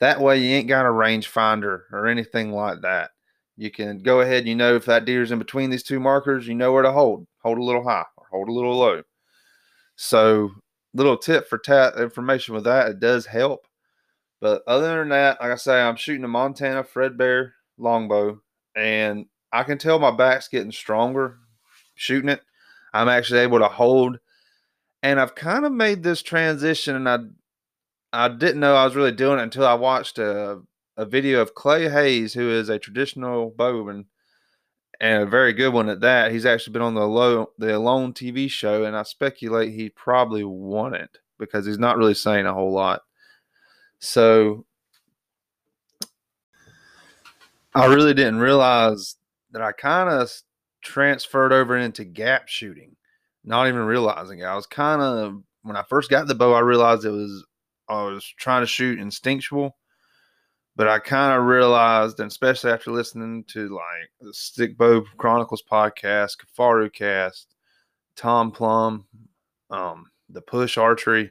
That 0.00 0.20
way, 0.20 0.38
you 0.38 0.54
ain't 0.54 0.68
got 0.68 0.86
a 0.86 0.90
rangefinder 0.90 1.82
or 1.92 2.06
anything 2.06 2.52
like 2.52 2.80
that. 2.82 3.10
You 3.56 3.70
can 3.70 4.02
go 4.02 4.20
ahead. 4.20 4.46
You 4.46 4.56
know 4.56 4.74
if 4.74 4.84
that 4.86 5.04
deer's 5.04 5.30
in 5.30 5.38
between 5.38 5.70
these 5.70 5.84
two 5.84 6.00
markers, 6.00 6.46
you 6.46 6.54
know 6.54 6.72
where 6.72 6.82
to 6.82 6.92
hold. 6.92 7.26
Hold 7.42 7.58
a 7.58 7.62
little 7.62 7.84
high 7.84 8.04
or 8.16 8.26
hold 8.30 8.48
a 8.48 8.52
little 8.52 8.76
low. 8.76 9.02
So, 9.96 10.50
little 10.92 11.16
tip 11.16 11.48
for 11.48 11.58
tat 11.58 11.96
information 11.98 12.54
with 12.54 12.64
that. 12.64 12.88
It 12.88 13.00
does 13.00 13.26
help. 13.26 13.66
But 14.40 14.62
other 14.66 14.98
than 14.98 15.10
that, 15.10 15.40
like 15.40 15.52
I 15.52 15.56
say, 15.56 15.80
I'm 15.80 15.96
shooting 15.96 16.24
a 16.24 16.28
Montana 16.28 16.82
Fred 16.82 17.16
Bear 17.16 17.54
longbow, 17.78 18.40
and 18.74 19.26
I 19.52 19.62
can 19.62 19.78
tell 19.78 19.98
my 19.98 20.10
back's 20.10 20.48
getting 20.48 20.72
stronger 20.72 21.38
shooting 21.94 22.28
it. 22.28 22.42
I'm 22.92 23.08
actually 23.08 23.40
able 23.40 23.58
to 23.58 23.68
hold, 23.68 24.18
and 25.04 25.20
I've 25.20 25.34
kind 25.34 25.66
of 25.66 25.72
made 25.72 26.02
this 26.02 26.22
transition, 26.22 26.96
and 26.96 27.08
I 27.08 27.18
I 28.12 28.28
didn't 28.28 28.60
know 28.60 28.74
I 28.74 28.84
was 28.84 28.96
really 28.96 29.12
doing 29.12 29.38
it 29.38 29.42
until 29.42 29.66
I 29.66 29.74
watched 29.74 30.18
a 30.18 30.62
a 30.96 31.04
video 31.04 31.40
of 31.42 31.54
Clay 31.54 31.88
Hayes, 31.90 32.34
who 32.34 32.50
is 32.50 32.68
a 32.68 32.78
traditional 32.78 33.50
bowman 33.50 34.06
and 35.00 35.24
a 35.24 35.26
very 35.26 35.52
good 35.52 35.72
one 35.74 35.88
at 35.88 36.00
that. 36.00 36.32
He's 36.32 36.46
actually 36.46 36.72
been 36.72 36.82
on 36.82 36.94
the 36.94 37.06
low 37.06 37.50
the 37.58 37.76
Alone 37.76 38.14
TV 38.14 38.50
show, 38.50 38.84
and 38.84 38.96
I 38.96 39.02
speculate 39.02 39.72
he 39.72 39.90
probably 39.90 40.42
won 40.42 40.94
it 40.94 41.18
because 41.38 41.66
he's 41.66 41.78
not 41.78 41.98
really 41.98 42.14
saying 42.14 42.46
a 42.46 42.54
whole 42.54 42.72
lot. 42.72 43.02
So 43.98 44.64
I 47.74 47.86
really 47.86 48.14
didn't 48.14 48.38
realize 48.38 49.16
that 49.50 49.60
I 49.60 49.72
kind 49.72 50.08
of 50.08 50.30
transferred 50.82 51.52
over 51.52 51.76
into 51.76 52.04
gap 52.04 52.48
shooting, 52.48 52.96
not 53.44 53.68
even 53.68 53.80
realizing 53.80 54.40
it. 54.40 54.44
I 54.44 54.54
was 54.56 54.66
kind 54.66 55.02
of 55.02 55.42
when 55.62 55.76
I 55.76 55.82
first 55.88 56.10
got 56.10 56.26
the 56.26 56.34
bow, 56.34 56.54
I 56.54 56.60
realized 56.60 57.04
it 57.04 57.10
was 57.10 57.44
I 57.88 58.02
was 58.04 58.24
trying 58.38 58.62
to 58.62 58.66
shoot 58.66 58.98
instinctual, 58.98 59.76
but 60.76 60.88
I 60.88 60.98
kind 60.98 61.38
of 61.38 61.46
realized, 61.46 62.20
and 62.20 62.30
especially 62.30 62.72
after 62.72 62.90
listening 62.90 63.44
to 63.48 63.68
like 63.68 64.10
the 64.20 64.32
Stick 64.32 64.76
Bow 64.78 65.04
Chronicles 65.18 65.62
podcast, 65.70 66.36
Kafaru 66.38 66.92
Cast, 66.92 67.54
Tom 68.16 68.50
Clum, 68.50 69.06
um, 69.70 70.06
the 70.28 70.40
Push 70.40 70.78
Archery, 70.78 71.30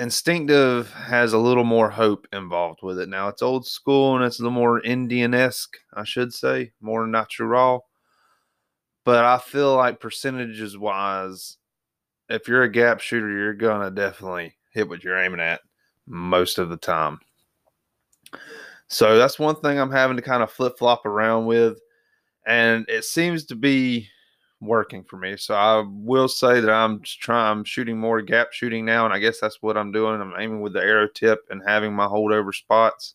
Instinctive 0.00 0.92
has 0.92 1.32
a 1.32 1.38
little 1.38 1.64
more 1.64 1.90
hope 1.90 2.28
involved 2.32 2.80
with 2.84 3.00
it. 3.00 3.08
Now 3.08 3.26
it's 3.26 3.42
old 3.42 3.66
school 3.66 4.14
and 4.14 4.24
it's 4.24 4.38
a 4.38 4.42
little 4.42 4.52
more 4.52 4.80
Indian 4.84 5.34
esque, 5.34 5.76
I 5.92 6.04
should 6.04 6.32
say, 6.32 6.70
more 6.80 7.04
natural. 7.08 7.87
But 9.08 9.24
I 9.24 9.38
feel 9.38 9.74
like 9.74 10.00
percentages 10.00 10.76
wise, 10.76 11.56
if 12.28 12.46
you're 12.46 12.64
a 12.64 12.70
gap 12.70 13.00
shooter, 13.00 13.30
you're 13.30 13.54
gonna 13.54 13.90
definitely 13.90 14.54
hit 14.70 14.86
what 14.86 15.02
you're 15.02 15.16
aiming 15.16 15.40
at 15.40 15.62
most 16.06 16.58
of 16.58 16.68
the 16.68 16.76
time. 16.76 17.18
So 18.88 19.16
that's 19.16 19.38
one 19.38 19.56
thing 19.56 19.78
I'm 19.78 19.90
having 19.90 20.18
to 20.18 20.22
kind 20.22 20.42
of 20.42 20.52
flip 20.52 20.76
flop 20.76 21.06
around 21.06 21.46
with. 21.46 21.78
And 22.46 22.84
it 22.86 23.02
seems 23.02 23.46
to 23.46 23.56
be 23.56 24.10
working 24.60 25.04
for 25.04 25.16
me. 25.16 25.38
So 25.38 25.54
I 25.54 25.82
will 25.88 26.28
say 26.28 26.60
that 26.60 26.70
I'm 26.70 27.00
trying, 27.02 27.50
I'm 27.50 27.64
shooting 27.64 27.98
more 27.98 28.20
gap 28.20 28.52
shooting 28.52 28.84
now, 28.84 29.06
and 29.06 29.14
I 29.14 29.20
guess 29.20 29.40
that's 29.40 29.62
what 29.62 29.78
I'm 29.78 29.90
doing. 29.90 30.20
I'm 30.20 30.34
aiming 30.38 30.60
with 30.60 30.74
the 30.74 30.82
arrow 30.82 31.08
tip 31.08 31.46
and 31.48 31.62
having 31.66 31.94
my 31.94 32.06
holdover 32.06 32.54
spots 32.54 33.14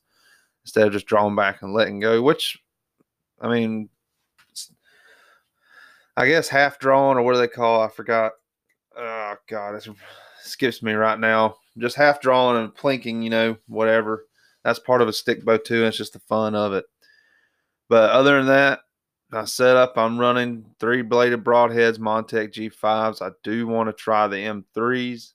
instead 0.64 0.88
of 0.88 0.94
just 0.94 1.06
drawing 1.06 1.36
back 1.36 1.62
and 1.62 1.72
letting 1.72 2.00
go. 2.00 2.20
Which, 2.24 2.58
I 3.40 3.48
mean, 3.48 3.90
I 6.16 6.28
guess 6.28 6.48
half 6.48 6.80
drawn 6.80 7.18
or 7.18 7.22
what 7.24 7.34
do 7.34 7.40
they 7.40 7.48
call? 7.48 7.82
I 7.82 7.90
forgot. 7.90 8.34
Oh 8.98 9.36
God, 9.50 9.76
it 9.76 9.88
skips 10.42 10.84
me 10.84 10.94
right 10.94 11.20
now. 11.20 11.56
Just 11.78 11.96
half 11.96 12.22
drawn 12.22 12.58
and 12.58 12.74
plinking, 12.74 13.24
you 13.24 13.30
know, 13.30 13.58
whatever. 13.68 14.28
That's 14.64 14.80
part 14.80 15.02
of 15.02 15.08
a 15.08 15.14
stick 15.14 15.44
bow 15.44 15.58
too. 15.58 15.80
And 15.80 15.88
it's 15.88 15.98
just 15.98 16.14
the 16.14 16.20
fun 16.20 16.56
of 16.56 16.74
it. 16.74 16.86
But 17.90 18.12
other 18.12 18.38
than 18.38 18.48
that, 18.48 18.80
my 19.32 19.46
setup, 19.46 19.98
I'm 19.98 20.20
running 20.20 20.66
three 20.80 21.02
bladed 21.02 21.44
broadheads, 21.44 21.98
Montec 21.98 22.54
G5s. 22.54 23.22
I 23.22 23.32
do 23.44 23.66
want 23.66 23.90
to 23.90 23.94
try 23.94 24.28
the 24.28 24.36
M3s. 24.38 25.34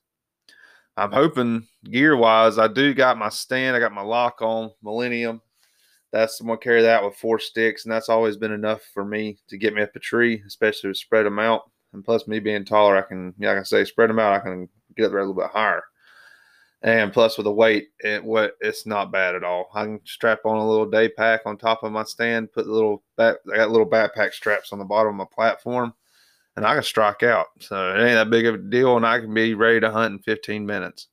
I'm 0.95 1.11
hoping 1.11 1.67
gear 1.83 2.15
wise, 2.15 2.57
I 2.57 2.67
do 2.67 2.93
got 2.93 3.17
my 3.17 3.29
stand. 3.29 3.75
I 3.75 3.79
got 3.79 3.93
my 3.93 4.01
lock 4.01 4.41
on 4.41 4.71
Millennium. 4.81 5.41
That's 6.11 6.39
I'm 6.39 6.47
gonna 6.47 6.57
carry 6.57 6.81
that 6.81 7.03
with 7.03 7.15
four 7.15 7.39
sticks, 7.39 7.85
and 7.85 7.91
that's 7.91 8.09
always 8.09 8.37
been 8.37 8.51
enough 8.51 8.81
for 8.93 9.05
me 9.05 9.37
to 9.47 9.57
get 9.57 9.73
me 9.73 9.81
up 9.81 9.95
a 9.95 9.99
tree, 9.99 10.43
especially 10.47 10.91
to 10.91 10.95
spread 10.95 11.25
them 11.25 11.39
out. 11.39 11.69
And 11.93 12.03
plus, 12.03 12.27
me 12.27 12.39
being 12.39 12.65
taller, 12.65 12.97
I 12.97 13.01
can, 13.01 13.33
like 13.39 13.49
I 13.49 13.55
can 13.55 13.65
say, 13.65 13.83
spread 13.83 14.09
them 14.09 14.19
out. 14.19 14.33
I 14.33 14.39
can 14.39 14.69
get 14.95 15.05
up 15.05 15.11
there 15.11 15.19
a 15.19 15.23
little 15.23 15.41
bit 15.41 15.51
higher. 15.51 15.83
And 16.81 17.11
plus, 17.11 17.37
with 17.37 17.43
the 17.43 17.51
weight, 17.51 17.89
it 17.99 18.23
what 18.23 18.55
it's 18.61 18.85
not 18.85 19.11
bad 19.11 19.35
at 19.35 19.43
all. 19.43 19.69
I 19.73 19.83
can 19.83 19.99
strap 20.05 20.45
on 20.45 20.57
a 20.57 20.67
little 20.67 20.89
day 20.89 21.09
pack 21.09 21.41
on 21.45 21.57
top 21.57 21.83
of 21.83 21.91
my 21.91 22.03
stand, 22.03 22.53
put 22.53 22.67
little 22.67 23.03
back. 23.17 23.37
I 23.51 23.57
got 23.57 23.71
little 23.71 23.89
backpack 23.89 24.33
straps 24.33 24.71
on 24.71 24.79
the 24.79 24.85
bottom 24.85 25.09
of 25.09 25.15
my 25.15 25.25
platform, 25.35 25.93
and 26.55 26.65
I 26.65 26.73
can 26.75 26.83
strike 26.83 27.21
out. 27.21 27.47
So 27.59 27.93
it 27.93 27.99
ain't 27.99 28.15
that 28.15 28.29
big 28.29 28.45
of 28.45 28.55
a 28.55 28.57
deal, 28.59 28.95
and 28.95 29.05
I 29.05 29.19
can 29.19 29.33
be 29.33 29.55
ready 29.55 29.81
to 29.81 29.91
hunt 29.91 30.13
in 30.13 30.19
15 30.19 30.65
minutes. 30.65 31.07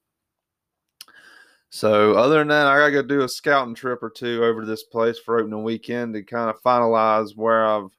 So 1.76 2.14
other 2.14 2.38
than 2.38 2.48
that, 2.48 2.68
I 2.68 2.78
gotta 2.78 2.90
go 2.90 3.02
do 3.02 3.20
a 3.20 3.28
scouting 3.28 3.74
trip 3.74 4.02
or 4.02 4.08
two 4.08 4.42
over 4.42 4.62
to 4.62 4.66
this 4.66 4.84
place 4.84 5.18
for 5.18 5.38
opening 5.38 5.62
weekend 5.62 6.14
to 6.14 6.22
kind 6.22 6.48
of 6.48 6.62
finalize 6.62 7.36
where 7.36 7.66
I've 7.66 7.90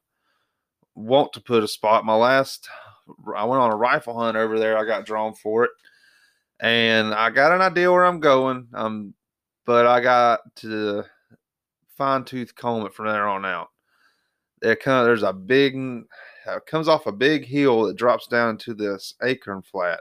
want 0.95 1.31
to 1.33 1.41
put 1.41 1.63
a 1.63 1.67
spot. 1.67 2.03
My 2.03 2.15
last, 2.15 2.67
I 3.35 3.43
went 3.43 3.61
on 3.61 3.71
a 3.71 3.75
rifle 3.75 4.19
hunt 4.19 4.35
over 4.35 4.57
there. 4.57 4.79
I 4.79 4.83
got 4.83 5.05
drawn 5.05 5.35
for 5.35 5.63
it, 5.65 5.69
and 6.59 7.13
I 7.13 7.29
got 7.29 7.51
an 7.51 7.61
idea 7.61 7.91
where 7.91 8.03
I'm 8.03 8.19
going. 8.19 8.67
Um, 8.73 9.13
but 9.67 9.85
I 9.85 9.99
got 9.99 10.39
to 10.55 11.03
fine 11.95 12.23
tooth 12.23 12.55
comb 12.55 12.87
it 12.87 12.95
from 12.95 13.05
there 13.05 13.27
on 13.27 13.45
out. 13.45 13.67
There 14.59 14.71
of, 14.71 15.05
there's 15.05 15.21
a 15.21 15.33
big, 15.33 15.75
it 15.75 16.65
comes 16.65 16.87
off 16.87 17.05
a 17.05 17.11
big 17.11 17.45
hill 17.45 17.83
that 17.83 17.95
drops 17.95 18.25
down 18.25 18.49
into 18.49 18.73
this 18.73 19.13
acorn 19.21 19.61
flat 19.61 19.99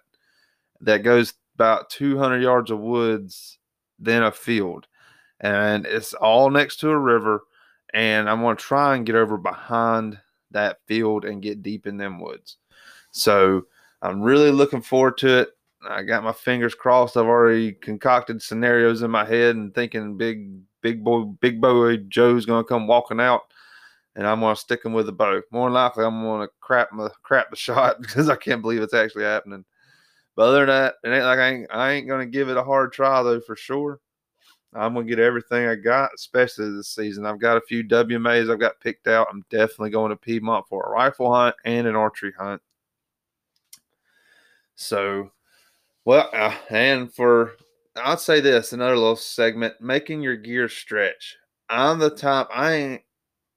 that 0.81 1.03
goes 1.03 1.35
about 1.57 1.91
200 1.91 2.41
yards 2.43 2.71
of 2.71 2.79
woods, 2.79 3.59
then 3.99 4.23
a 4.23 4.33
field, 4.33 4.87
and 5.41 5.87
it's 5.87 6.15
all 6.15 6.51
next 6.51 6.77
to 6.81 6.91
a 6.91 6.99
river. 6.99 7.43
And 7.95 8.29
I'm 8.29 8.41
going 8.43 8.57
to 8.57 8.63
try 8.63 8.95
and 8.95 9.07
get 9.07 9.15
over 9.15 9.39
behind 9.39 10.19
that 10.51 10.79
field 10.87 11.25
and 11.25 11.43
get 11.43 11.63
deep 11.63 11.87
in 11.87 11.97
them 11.97 12.21
woods. 12.21 12.57
So 13.11 13.67
I'm 14.03 14.21
really 14.21 14.51
looking 14.51 14.83
forward 14.83 15.17
to 15.19 15.41
it. 15.41 15.49
I 15.89 16.03
got 16.03 16.25
my 16.25 16.33
fingers 16.33 16.75
crossed. 16.75 17.17
I've 17.17 17.27
already 17.27 17.73
concocted 17.73 18.43
scenarios 18.43 19.03
in 19.03 19.11
my 19.11 19.25
head 19.25 19.57
and 19.57 19.75
thinking 19.75 20.17
big, 20.17 20.59
big 20.81 21.05
boy, 21.05 21.23
big 21.23 21.61
boy 21.61 21.99
Joe's 22.09 22.47
going 22.47 22.65
to 22.65 22.69
come 22.69 22.87
walking 22.87 23.21
out, 23.21 23.43
and 24.15 24.27
I'm 24.27 24.41
to 24.41 24.57
stick 24.57 24.85
him 24.85 24.93
with 24.93 25.09
a 25.09 25.13
bow. 25.13 25.43
More 25.51 25.69
than 25.69 25.75
likely, 25.75 26.05
I'm 26.05 26.23
to 26.23 26.49
crap 26.61 26.93
my 26.93 27.09
crap 27.23 27.51
the 27.51 27.57
shot 27.57 28.01
because 28.01 28.29
I 28.29 28.37
can't 28.37 28.63
believe 28.63 28.83
it's 28.83 28.95
actually 28.95 29.25
happening. 29.25 29.65
But 30.37 30.49
other 30.49 30.67
than 30.67 30.69
that, 30.69 30.95
it 31.03 31.09
ain't 31.09 31.25
like 31.25 31.39
I 31.39 31.49
ain't, 31.49 31.67
I 31.71 31.93
ain't 31.93 32.09
to 32.09 32.27
give 32.27 32.51
it 32.51 32.59
a 32.59 32.63
hard 32.63 32.93
try 32.93 33.23
though 33.23 33.41
for 33.41 33.57
sure. 33.57 34.01
I'm 34.75 34.93
gonna 34.93 35.07
get 35.07 35.19
everything 35.19 35.67
I 35.67 35.75
got, 35.75 36.11
especially 36.15 36.71
this 36.71 36.89
season. 36.89 37.25
I've 37.25 37.41
got 37.41 37.57
a 37.57 37.63
few 37.63 37.83
WMAs 37.83 38.51
I've 38.53 38.61
got 38.61 38.81
picked 38.81 39.09
out. 39.09 39.29
I'm 39.31 39.45
definitely 39.49 39.91
going 39.91 40.11
to 40.11 40.17
Piedmont 40.17 40.67
for 40.69 40.85
a 40.85 40.91
rifle 40.91 41.33
hunt 41.33 41.57
and 41.65 41.87
an 41.87 41.97
archery 41.97 42.33
hunt. 42.39 42.61
So, 44.75 45.31
well, 46.05 46.29
uh, 46.35 46.55
and 46.69 47.13
for 47.13 47.53
I'll 47.97 48.19
say 48.19 48.41
this 48.41 48.75
another 48.75 48.97
little 48.97 49.17
segment: 49.17 49.81
making 49.81 50.21
your 50.21 50.37
gear 50.37 50.69
stretch. 50.69 51.37
I'm 51.71 51.99
the 51.99 52.11
type 52.11 52.49
I 52.55 52.73
ain't. 52.75 53.03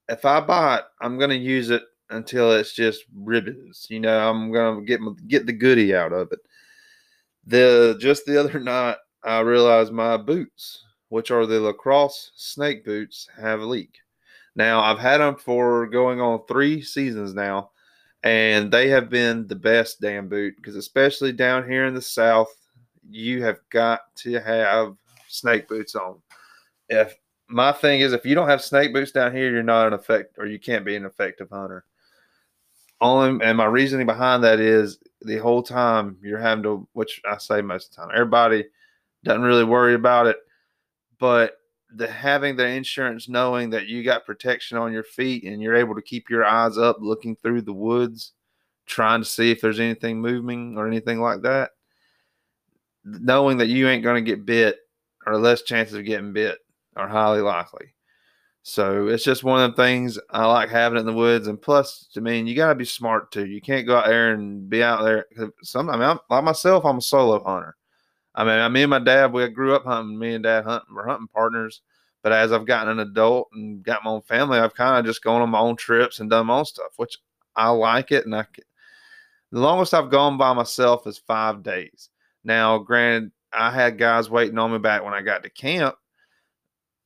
If 0.07 0.23
I 0.23 0.39
buy 0.39 0.77
it, 0.77 0.85
I'm 1.01 1.19
gonna 1.19 1.33
use 1.35 1.69
it 1.69 1.83
until 2.09 2.53
it's 2.53 2.73
just 2.73 3.03
ribbons. 3.13 3.87
You 3.89 3.99
know, 3.99 4.29
I'm 4.29 4.53
gonna 4.53 4.81
get 4.83 5.01
get 5.27 5.45
the 5.45 5.53
goodie 5.53 5.93
out 5.93 6.13
of 6.13 6.31
it. 6.31 6.39
The 7.49 7.97
just 7.99 8.25
the 8.25 8.39
other 8.39 8.59
night, 8.59 8.97
I 9.23 9.39
realized 9.39 9.91
my 9.91 10.17
boots 10.17 10.85
which 11.09 11.31
are 11.31 11.45
the 11.45 11.59
LaCrosse 11.59 12.31
snake 12.35 12.85
boots, 12.85 13.27
have 13.35 13.61
a 13.61 13.65
leak. 13.65 13.97
Now, 14.55 14.81
I've 14.81 14.99
had 14.99 15.17
them 15.17 15.35
for 15.35 15.87
going 15.87 16.21
on 16.21 16.45
three 16.47 16.81
seasons 16.81 17.33
now, 17.33 17.71
and 18.23 18.71
they 18.71 18.89
have 18.89 19.09
been 19.09 19.47
the 19.47 19.55
best 19.55 20.01
damn 20.01 20.27
boot 20.27 20.55
because, 20.55 20.75
especially 20.75 21.31
down 21.31 21.69
here 21.69 21.85
in 21.85 21.93
the 21.93 22.01
South, 22.01 22.49
you 23.09 23.43
have 23.43 23.59
got 23.69 24.01
to 24.17 24.39
have 24.39 24.95
snake 25.27 25.67
boots 25.67 25.95
on. 25.95 26.21
If 26.89 27.15
my 27.47 27.71
thing 27.71 28.01
is, 28.01 28.13
if 28.13 28.25
you 28.25 28.35
don't 28.35 28.49
have 28.49 28.61
snake 28.61 28.93
boots 28.93 29.11
down 29.11 29.35
here, 29.35 29.51
you're 29.51 29.63
not 29.63 29.87
an 29.87 29.93
effect, 29.93 30.35
or 30.37 30.45
you 30.45 30.59
can't 30.59 30.85
be 30.85 30.95
an 30.95 31.05
effective 31.05 31.49
hunter. 31.51 31.85
Only, 33.01 33.45
and 33.45 33.57
my 33.57 33.65
reasoning 33.65 34.05
behind 34.05 34.43
that 34.43 34.59
is 34.59 34.99
the 35.21 35.37
whole 35.37 35.63
time 35.63 36.17
you're 36.21 36.39
having 36.39 36.63
to, 36.63 36.87
which 36.93 37.21
I 37.29 37.37
say 37.37 37.61
most 37.61 37.89
of 37.89 37.95
the 37.95 38.01
time, 38.01 38.11
everybody 38.13 38.65
doesn't 39.23 39.41
really 39.41 39.63
worry 39.63 39.93
about 39.93 40.27
it 40.27 40.37
but 41.19 41.57
the 41.93 42.07
having 42.07 42.55
the 42.55 42.65
insurance 42.65 43.29
knowing 43.29 43.69
that 43.71 43.87
you 43.87 44.03
got 44.03 44.25
protection 44.25 44.77
on 44.77 44.93
your 44.93 45.03
feet 45.03 45.43
and 45.43 45.61
you're 45.61 45.75
able 45.75 45.95
to 45.95 46.01
keep 46.01 46.29
your 46.29 46.45
eyes 46.45 46.77
up 46.77 46.97
looking 46.99 47.35
through 47.35 47.61
the 47.61 47.73
woods 47.73 48.33
trying 48.85 49.21
to 49.21 49.27
see 49.27 49.51
if 49.51 49.61
there's 49.61 49.79
anything 49.79 50.19
moving 50.19 50.77
or 50.77 50.87
anything 50.87 51.19
like 51.19 51.41
that 51.41 51.71
knowing 53.03 53.57
that 53.57 53.67
you 53.67 53.87
ain't 53.87 54.03
going 54.03 54.23
to 54.23 54.29
get 54.31 54.45
bit 54.45 54.77
or 55.25 55.37
less 55.37 55.61
chances 55.63 55.95
of 55.95 56.05
getting 56.05 56.33
bit 56.33 56.59
are 56.95 57.07
highly 57.07 57.41
likely 57.41 57.93
so 58.69 59.07
it's 59.07 59.23
just 59.23 59.43
one 59.43 59.63
of 59.63 59.75
the 59.75 59.81
things 59.81 60.19
I 60.29 60.45
like 60.45 60.69
having 60.69 60.99
in 60.99 61.05
the 61.07 61.13
woods. 61.13 61.47
And 61.47 61.59
plus, 61.59 62.07
I 62.15 62.19
mean, 62.19 62.45
you 62.45 62.55
got 62.55 62.69
to 62.69 62.75
be 62.75 62.85
smart 62.85 63.31
too. 63.31 63.47
You 63.47 63.61
can't 63.61 63.87
go 63.87 63.97
out 63.97 64.05
there 64.05 64.33
and 64.33 64.69
be 64.69 64.83
out 64.83 65.03
there. 65.03 65.25
Some, 65.63 65.89
I 65.89 65.93
mean, 65.93 66.03
I'm, 66.03 66.19
like 66.29 66.43
myself, 66.43 66.85
I'm 66.85 66.99
a 66.99 67.01
solo 67.01 67.43
hunter. 67.43 67.75
I 68.35 68.43
mean, 68.43 68.71
me 68.71 68.83
and 68.83 68.91
my 68.91 68.99
dad, 68.99 69.33
we 69.33 69.47
grew 69.49 69.73
up 69.73 69.85
hunting. 69.85 70.19
Me 70.19 70.35
and 70.35 70.43
dad 70.43 70.65
hunting, 70.65 70.93
we're 70.93 71.07
hunting 71.07 71.27
partners. 71.33 71.81
But 72.21 72.31
as 72.31 72.51
I've 72.51 72.67
gotten 72.67 72.89
an 72.89 72.99
adult 72.99 73.49
and 73.53 73.81
got 73.81 74.03
my 74.03 74.11
own 74.11 74.21
family, 74.21 74.59
I've 74.59 74.75
kind 74.75 74.99
of 74.99 75.05
just 75.05 75.23
gone 75.23 75.41
on 75.41 75.49
my 75.49 75.59
own 75.59 75.75
trips 75.75 76.19
and 76.19 76.29
done 76.29 76.45
my 76.45 76.59
own 76.59 76.65
stuff, 76.65 76.91
which 76.97 77.17
I 77.55 77.69
like 77.69 78.11
it. 78.11 78.25
And 78.25 78.35
I, 78.35 78.45
the 79.51 79.59
longest 79.59 79.95
I've 79.95 80.11
gone 80.11 80.37
by 80.37 80.53
myself 80.53 81.07
is 81.07 81.17
five 81.17 81.63
days. 81.63 82.09
Now, 82.43 82.77
granted, 82.77 83.31
I 83.51 83.71
had 83.71 83.97
guys 83.97 84.29
waiting 84.29 84.59
on 84.59 84.71
me 84.71 84.77
back 84.77 85.03
when 85.03 85.15
I 85.15 85.21
got 85.21 85.41
to 85.41 85.49
camp, 85.49 85.95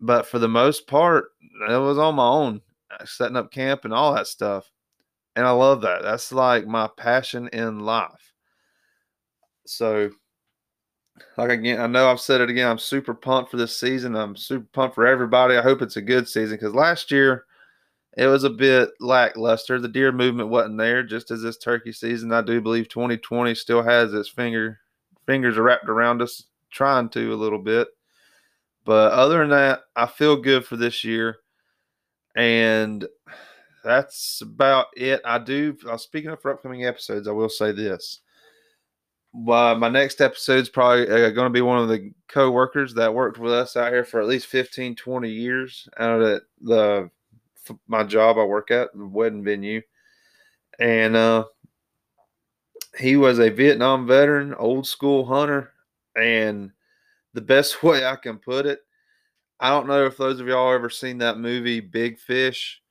but 0.03 0.27
for 0.27 0.37
the 0.37 0.49
most 0.49 0.85
part, 0.85 1.31
it 1.69 1.77
was 1.77 1.97
on 1.97 2.15
my 2.15 2.27
own, 2.27 2.61
uh, 2.91 3.05
setting 3.05 3.37
up 3.37 3.51
camp 3.51 3.85
and 3.85 3.93
all 3.93 4.13
that 4.13 4.27
stuff. 4.27 4.69
And 5.35 5.47
I 5.47 5.51
love 5.51 5.81
that. 5.81 6.03
That's 6.03 6.31
like 6.31 6.67
my 6.67 6.89
passion 6.97 7.47
in 7.53 7.79
life. 7.79 8.33
So 9.65 10.11
like 11.37 11.51
again, 11.51 11.79
I 11.79 11.87
know 11.87 12.11
I've 12.11 12.19
said 12.19 12.41
it 12.41 12.49
again. 12.49 12.69
I'm 12.69 12.77
super 12.77 13.13
pumped 13.13 13.49
for 13.49 13.57
this 13.57 13.77
season. 13.77 14.15
I'm 14.15 14.35
super 14.35 14.67
pumped 14.73 14.95
for 14.95 15.07
everybody. 15.07 15.55
I 15.55 15.61
hope 15.61 15.81
it's 15.81 15.97
a 15.97 16.01
good 16.01 16.27
season 16.27 16.57
because 16.57 16.75
last 16.75 17.09
year 17.09 17.45
it 18.17 18.27
was 18.27 18.43
a 18.43 18.49
bit 18.49 18.89
lackluster. 18.99 19.79
The 19.79 19.87
deer 19.87 20.11
movement 20.11 20.49
wasn't 20.49 20.77
there, 20.77 21.01
just 21.01 21.31
as 21.31 21.41
this 21.41 21.57
turkey 21.57 21.93
season. 21.93 22.33
I 22.33 22.41
do 22.41 22.59
believe 22.59 22.89
2020 22.89 23.55
still 23.55 23.81
has 23.81 24.13
its 24.13 24.29
finger 24.29 24.79
fingers 25.25 25.57
wrapped 25.57 25.87
around 25.87 26.21
us, 26.21 26.43
trying 26.69 27.07
to 27.09 27.33
a 27.33 27.35
little 27.35 27.59
bit. 27.59 27.87
But 28.85 29.13
other 29.13 29.39
than 29.39 29.49
that, 29.49 29.81
I 29.95 30.05
feel 30.07 30.35
good 30.35 30.65
for 30.65 30.75
this 30.75 31.03
year, 31.03 31.37
and 32.35 33.05
that's 33.83 34.41
about 34.41 34.87
it. 34.95 35.21
I 35.23 35.39
do. 35.39 35.77
Uh, 35.87 35.97
speaking 35.97 36.31
of 36.31 36.41
for 36.41 36.51
upcoming 36.51 36.85
episodes, 36.85 37.27
I 37.27 37.31
will 37.31 37.49
say 37.49 37.71
this 37.71 38.19
my 39.33 39.89
next 39.89 40.21
episode 40.21 40.59
is 40.59 40.69
probably 40.69 41.09
uh, 41.09 41.29
going 41.31 41.47
to 41.47 41.49
be 41.49 41.61
one 41.61 41.79
of 41.79 41.89
the 41.89 42.11
co-workers 42.27 42.93
that 42.93 43.13
worked 43.13 43.39
with 43.39 43.51
us 43.51 43.75
out 43.75 43.91
here 43.91 44.05
for 44.05 44.21
at 44.21 44.27
least 44.27 44.47
15, 44.47 44.95
20 44.95 45.29
years 45.29 45.87
out 45.97 46.21
at 46.21 46.43
the 46.61 47.09
my 47.87 48.03
job 48.03 48.37
I 48.37 48.43
work 48.43 48.71
at, 48.71 48.89
the 48.93 49.07
wedding 49.07 49.43
venue. 49.43 49.81
And 50.79 51.15
uh, 51.15 51.45
he 52.99 53.15
was 53.15 53.39
a 53.39 53.49
Vietnam 53.49 54.05
veteran, 54.05 54.53
old 54.53 54.85
school 54.85 55.25
hunter. 55.25 55.71
And 56.15 56.71
the 57.33 57.41
best 57.41 57.83
way 57.83 58.05
I 58.05 58.15
can 58.15 58.37
put 58.37 58.65
it, 58.65 58.79
I 59.59 59.69
don't 59.69 59.87
know 59.87 60.05
if 60.05 60.17
those 60.17 60.39
of 60.39 60.47
y'all 60.47 60.73
ever 60.73 60.89
seen 60.89 61.19
that 61.19 61.37
movie 61.37 61.79
Big 61.79 62.19
Fish 62.19 62.81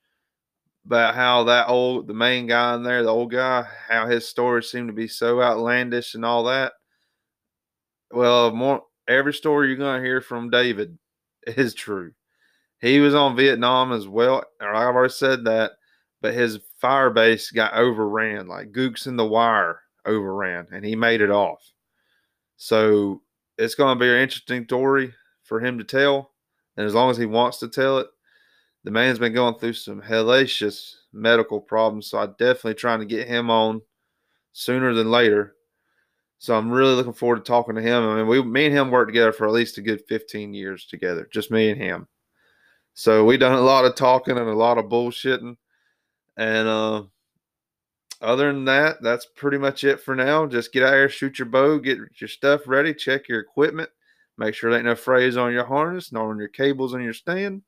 about 0.85 1.15
how 1.15 1.43
that 1.45 1.69
old 1.69 2.07
the 2.07 2.13
main 2.13 2.47
guy 2.47 2.75
in 2.75 2.83
there, 2.83 3.03
the 3.03 3.09
old 3.09 3.31
guy, 3.31 3.65
how 3.87 4.07
his 4.07 4.27
stories 4.27 4.69
seem 4.69 4.87
to 4.87 4.93
be 4.93 5.07
so 5.07 5.41
outlandish 5.41 6.15
and 6.15 6.25
all 6.25 6.43
that. 6.45 6.73
Well, 8.11 8.51
more 8.53 8.83
every 9.07 9.33
story 9.33 9.67
you're 9.67 9.77
gonna 9.77 10.03
hear 10.03 10.21
from 10.21 10.49
David 10.49 10.97
is 11.47 11.73
true. 11.73 12.13
He 12.79 12.99
was 12.99 13.15
on 13.15 13.35
Vietnam 13.35 13.93
as 13.93 14.07
well, 14.07 14.43
or 14.61 14.73
I've 14.73 14.95
already 14.95 15.13
said 15.13 15.45
that, 15.45 15.71
but 16.21 16.33
his 16.33 16.59
fire 16.81 17.09
base 17.09 17.49
got 17.51 17.75
overran, 17.75 18.47
like 18.47 18.73
Gooks 18.73 19.07
in 19.07 19.15
the 19.15 19.25
wire 19.25 19.79
overran, 20.05 20.67
and 20.71 20.83
he 20.85 20.95
made 20.95 21.21
it 21.21 21.31
off. 21.31 21.63
So 22.57 23.21
it's 23.57 23.75
gonna 23.75 23.99
be 23.99 24.09
an 24.09 24.21
interesting 24.21 24.65
story 24.65 25.13
for 25.43 25.59
him 25.59 25.77
to 25.77 25.83
tell. 25.83 26.31
And 26.77 26.85
as 26.85 26.93
long 26.93 27.11
as 27.11 27.17
he 27.17 27.25
wants 27.25 27.59
to 27.59 27.67
tell 27.67 27.99
it, 27.99 28.07
the 28.83 28.91
man's 28.91 29.19
been 29.19 29.33
going 29.33 29.55
through 29.55 29.73
some 29.73 30.01
hellacious 30.01 30.95
medical 31.13 31.61
problems, 31.61 32.07
so 32.07 32.17
I'm 32.17 32.35
definitely 32.37 32.73
trying 32.73 32.99
to 32.99 33.05
get 33.05 33.27
him 33.27 33.49
on 33.49 33.81
sooner 34.51 34.93
than 34.93 35.09
later. 35.09 35.55
So 36.39 36.57
I'm 36.57 36.69
really 36.69 36.95
looking 36.95 37.13
forward 37.13 37.37
to 37.37 37.43
talking 37.43 37.75
to 37.75 37.81
him. 37.81 38.03
I 38.03 38.17
mean, 38.17 38.27
we, 38.27 38.43
me 38.43 38.65
and 38.65 38.75
him 38.75 38.91
worked 38.91 39.09
together 39.09 39.31
for 39.31 39.47
at 39.47 39.53
least 39.53 39.77
a 39.77 39.81
good 39.81 40.03
15 40.09 40.53
years 40.53 40.85
together, 40.85 41.29
just 41.31 41.51
me 41.51 41.69
and 41.69 41.81
him. 41.81 42.07
So 42.95 43.23
we 43.23 43.37
done 43.37 43.53
a 43.53 43.61
lot 43.61 43.85
of 43.85 43.95
talking 43.95 44.37
and 44.37 44.49
a 44.49 44.53
lot 44.53 44.77
of 44.77 44.85
bullshitting. 44.85 45.55
And 46.35 46.67
uh, 46.67 47.03
other 48.23 48.51
than 48.51 48.65
that, 48.65 49.01
that's 49.01 49.25
pretty 49.35 49.57
much 49.57 49.83
it 49.83 49.99
for 49.99 50.15
now. 50.15 50.45
Just 50.45 50.71
get 50.71 50.83
out 50.83 50.93
here, 50.93 51.09
shoot 51.09 51.37
your 51.37 51.47
bow, 51.47 51.77
get 51.77 51.99
your 52.19 52.27
stuff 52.27 52.61
ready, 52.67 52.93
check 52.93 53.27
your 53.27 53.39
equipment. 53.39 53.89
Make 54.37 54.55
sure 54.55 54.71
there 54.71 54.79
ain't 54.79 54.87
no 54.87 54.95
frays 54.95 55.37
on 55.37 55.51
your 55.51 55.65
harness, 55.65 56.11
nor 56.11 56.31
on 56.31 56.39
your 56.39 56.47
cables 56.47 56.93
on 56.93 57.03
your 57.03 57.13
stand. 57.13 57.61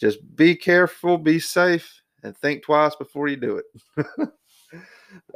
Just 0.00 0.18
be 0.36 0.54
careful, 0.54 1.18
be 1.18 1.38
safe, 1.38 2.02
and 2.22 2.36
think 2.36 2.62
twice 2.62 2.94
before 2.96 3.28
you 3.28 3.36
do 3.36 3.58
it. 3.58 4.04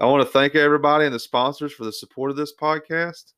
I 0.01 0.07
want 0.07 0.22
to 0.22 0.33
thank 0.33 0.55
everybody 0.55 1.07
and 1.07 1.14
the 1.14 1.18
sponsors 1.18 1.72
for 1.72 1.85
the 1.85 1.92
support 1.92 2.31
of 2.31 2.37
this 2.37 2.55
podcast. 2.55 3.33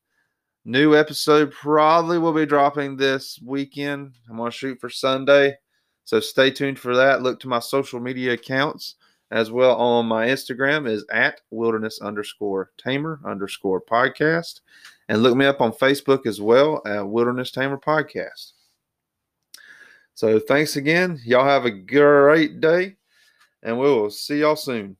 New 0.63 0.95
episode 0.95 1.51
probably 1.51 2.17
will 2.17 2.33
be 2.33 2.45
dropping 2.45 2.95
this 2.95 3.39
weekend. 3.43 4.15
I'm 4.29 4.37
going 4.37 4.51
to 4.51 4.57
shoot 4.57 4.79
for 4.79 4.89
Sunday. 4.89 5.55
So 6.03 6.19
stay 6.19 6.51
tuned 6.51 6.79
for 6.79 6.95
that. 6.95 7.21
Look 7.21 7.39
to 7.41 7.47
my 7.47 7.59
social 7.59 7.99
media 7.99 8.33
accounts 8.33 8.95
as 9.31 9.51
well 9.51 9.75
on 9.75 10.05
my 10.05 10.27
Instagram 10.27 10.87
is 10.87 11.05
at 11.11 11.41
wilderness 11.51 12.01
underscore 12.01 12.71
tamer 12.77 13.19
underscore 13.25 13.81
podcast. 13.81 14.61
And 15.09 15.21
look 15.21 15.35
me 15.35 15.45
up 15.45 15.61
on 15.61 15.71
Facebook 15.71 16.25
as 16.25 16.41
well 16.41 16.81
at 16.85 17.07
Wilderness 17.07 17.51
Tamer 17.51 17.77
Podcast. 17.77 18.53
So 20.15 20.39
thanks 20.39 20.77
again. 20.77 21.19
Y'all 21.23 21.45
have 21.45 21.65
a 21.65 21.71
great 21.71 22.59
day, 22.59 22.95
and 23.61 23.77
we 23.77 23.85
will 23.85 24.09
see 24.09 24.39
y'all 24.39 24.55
soon. 24.55 24.97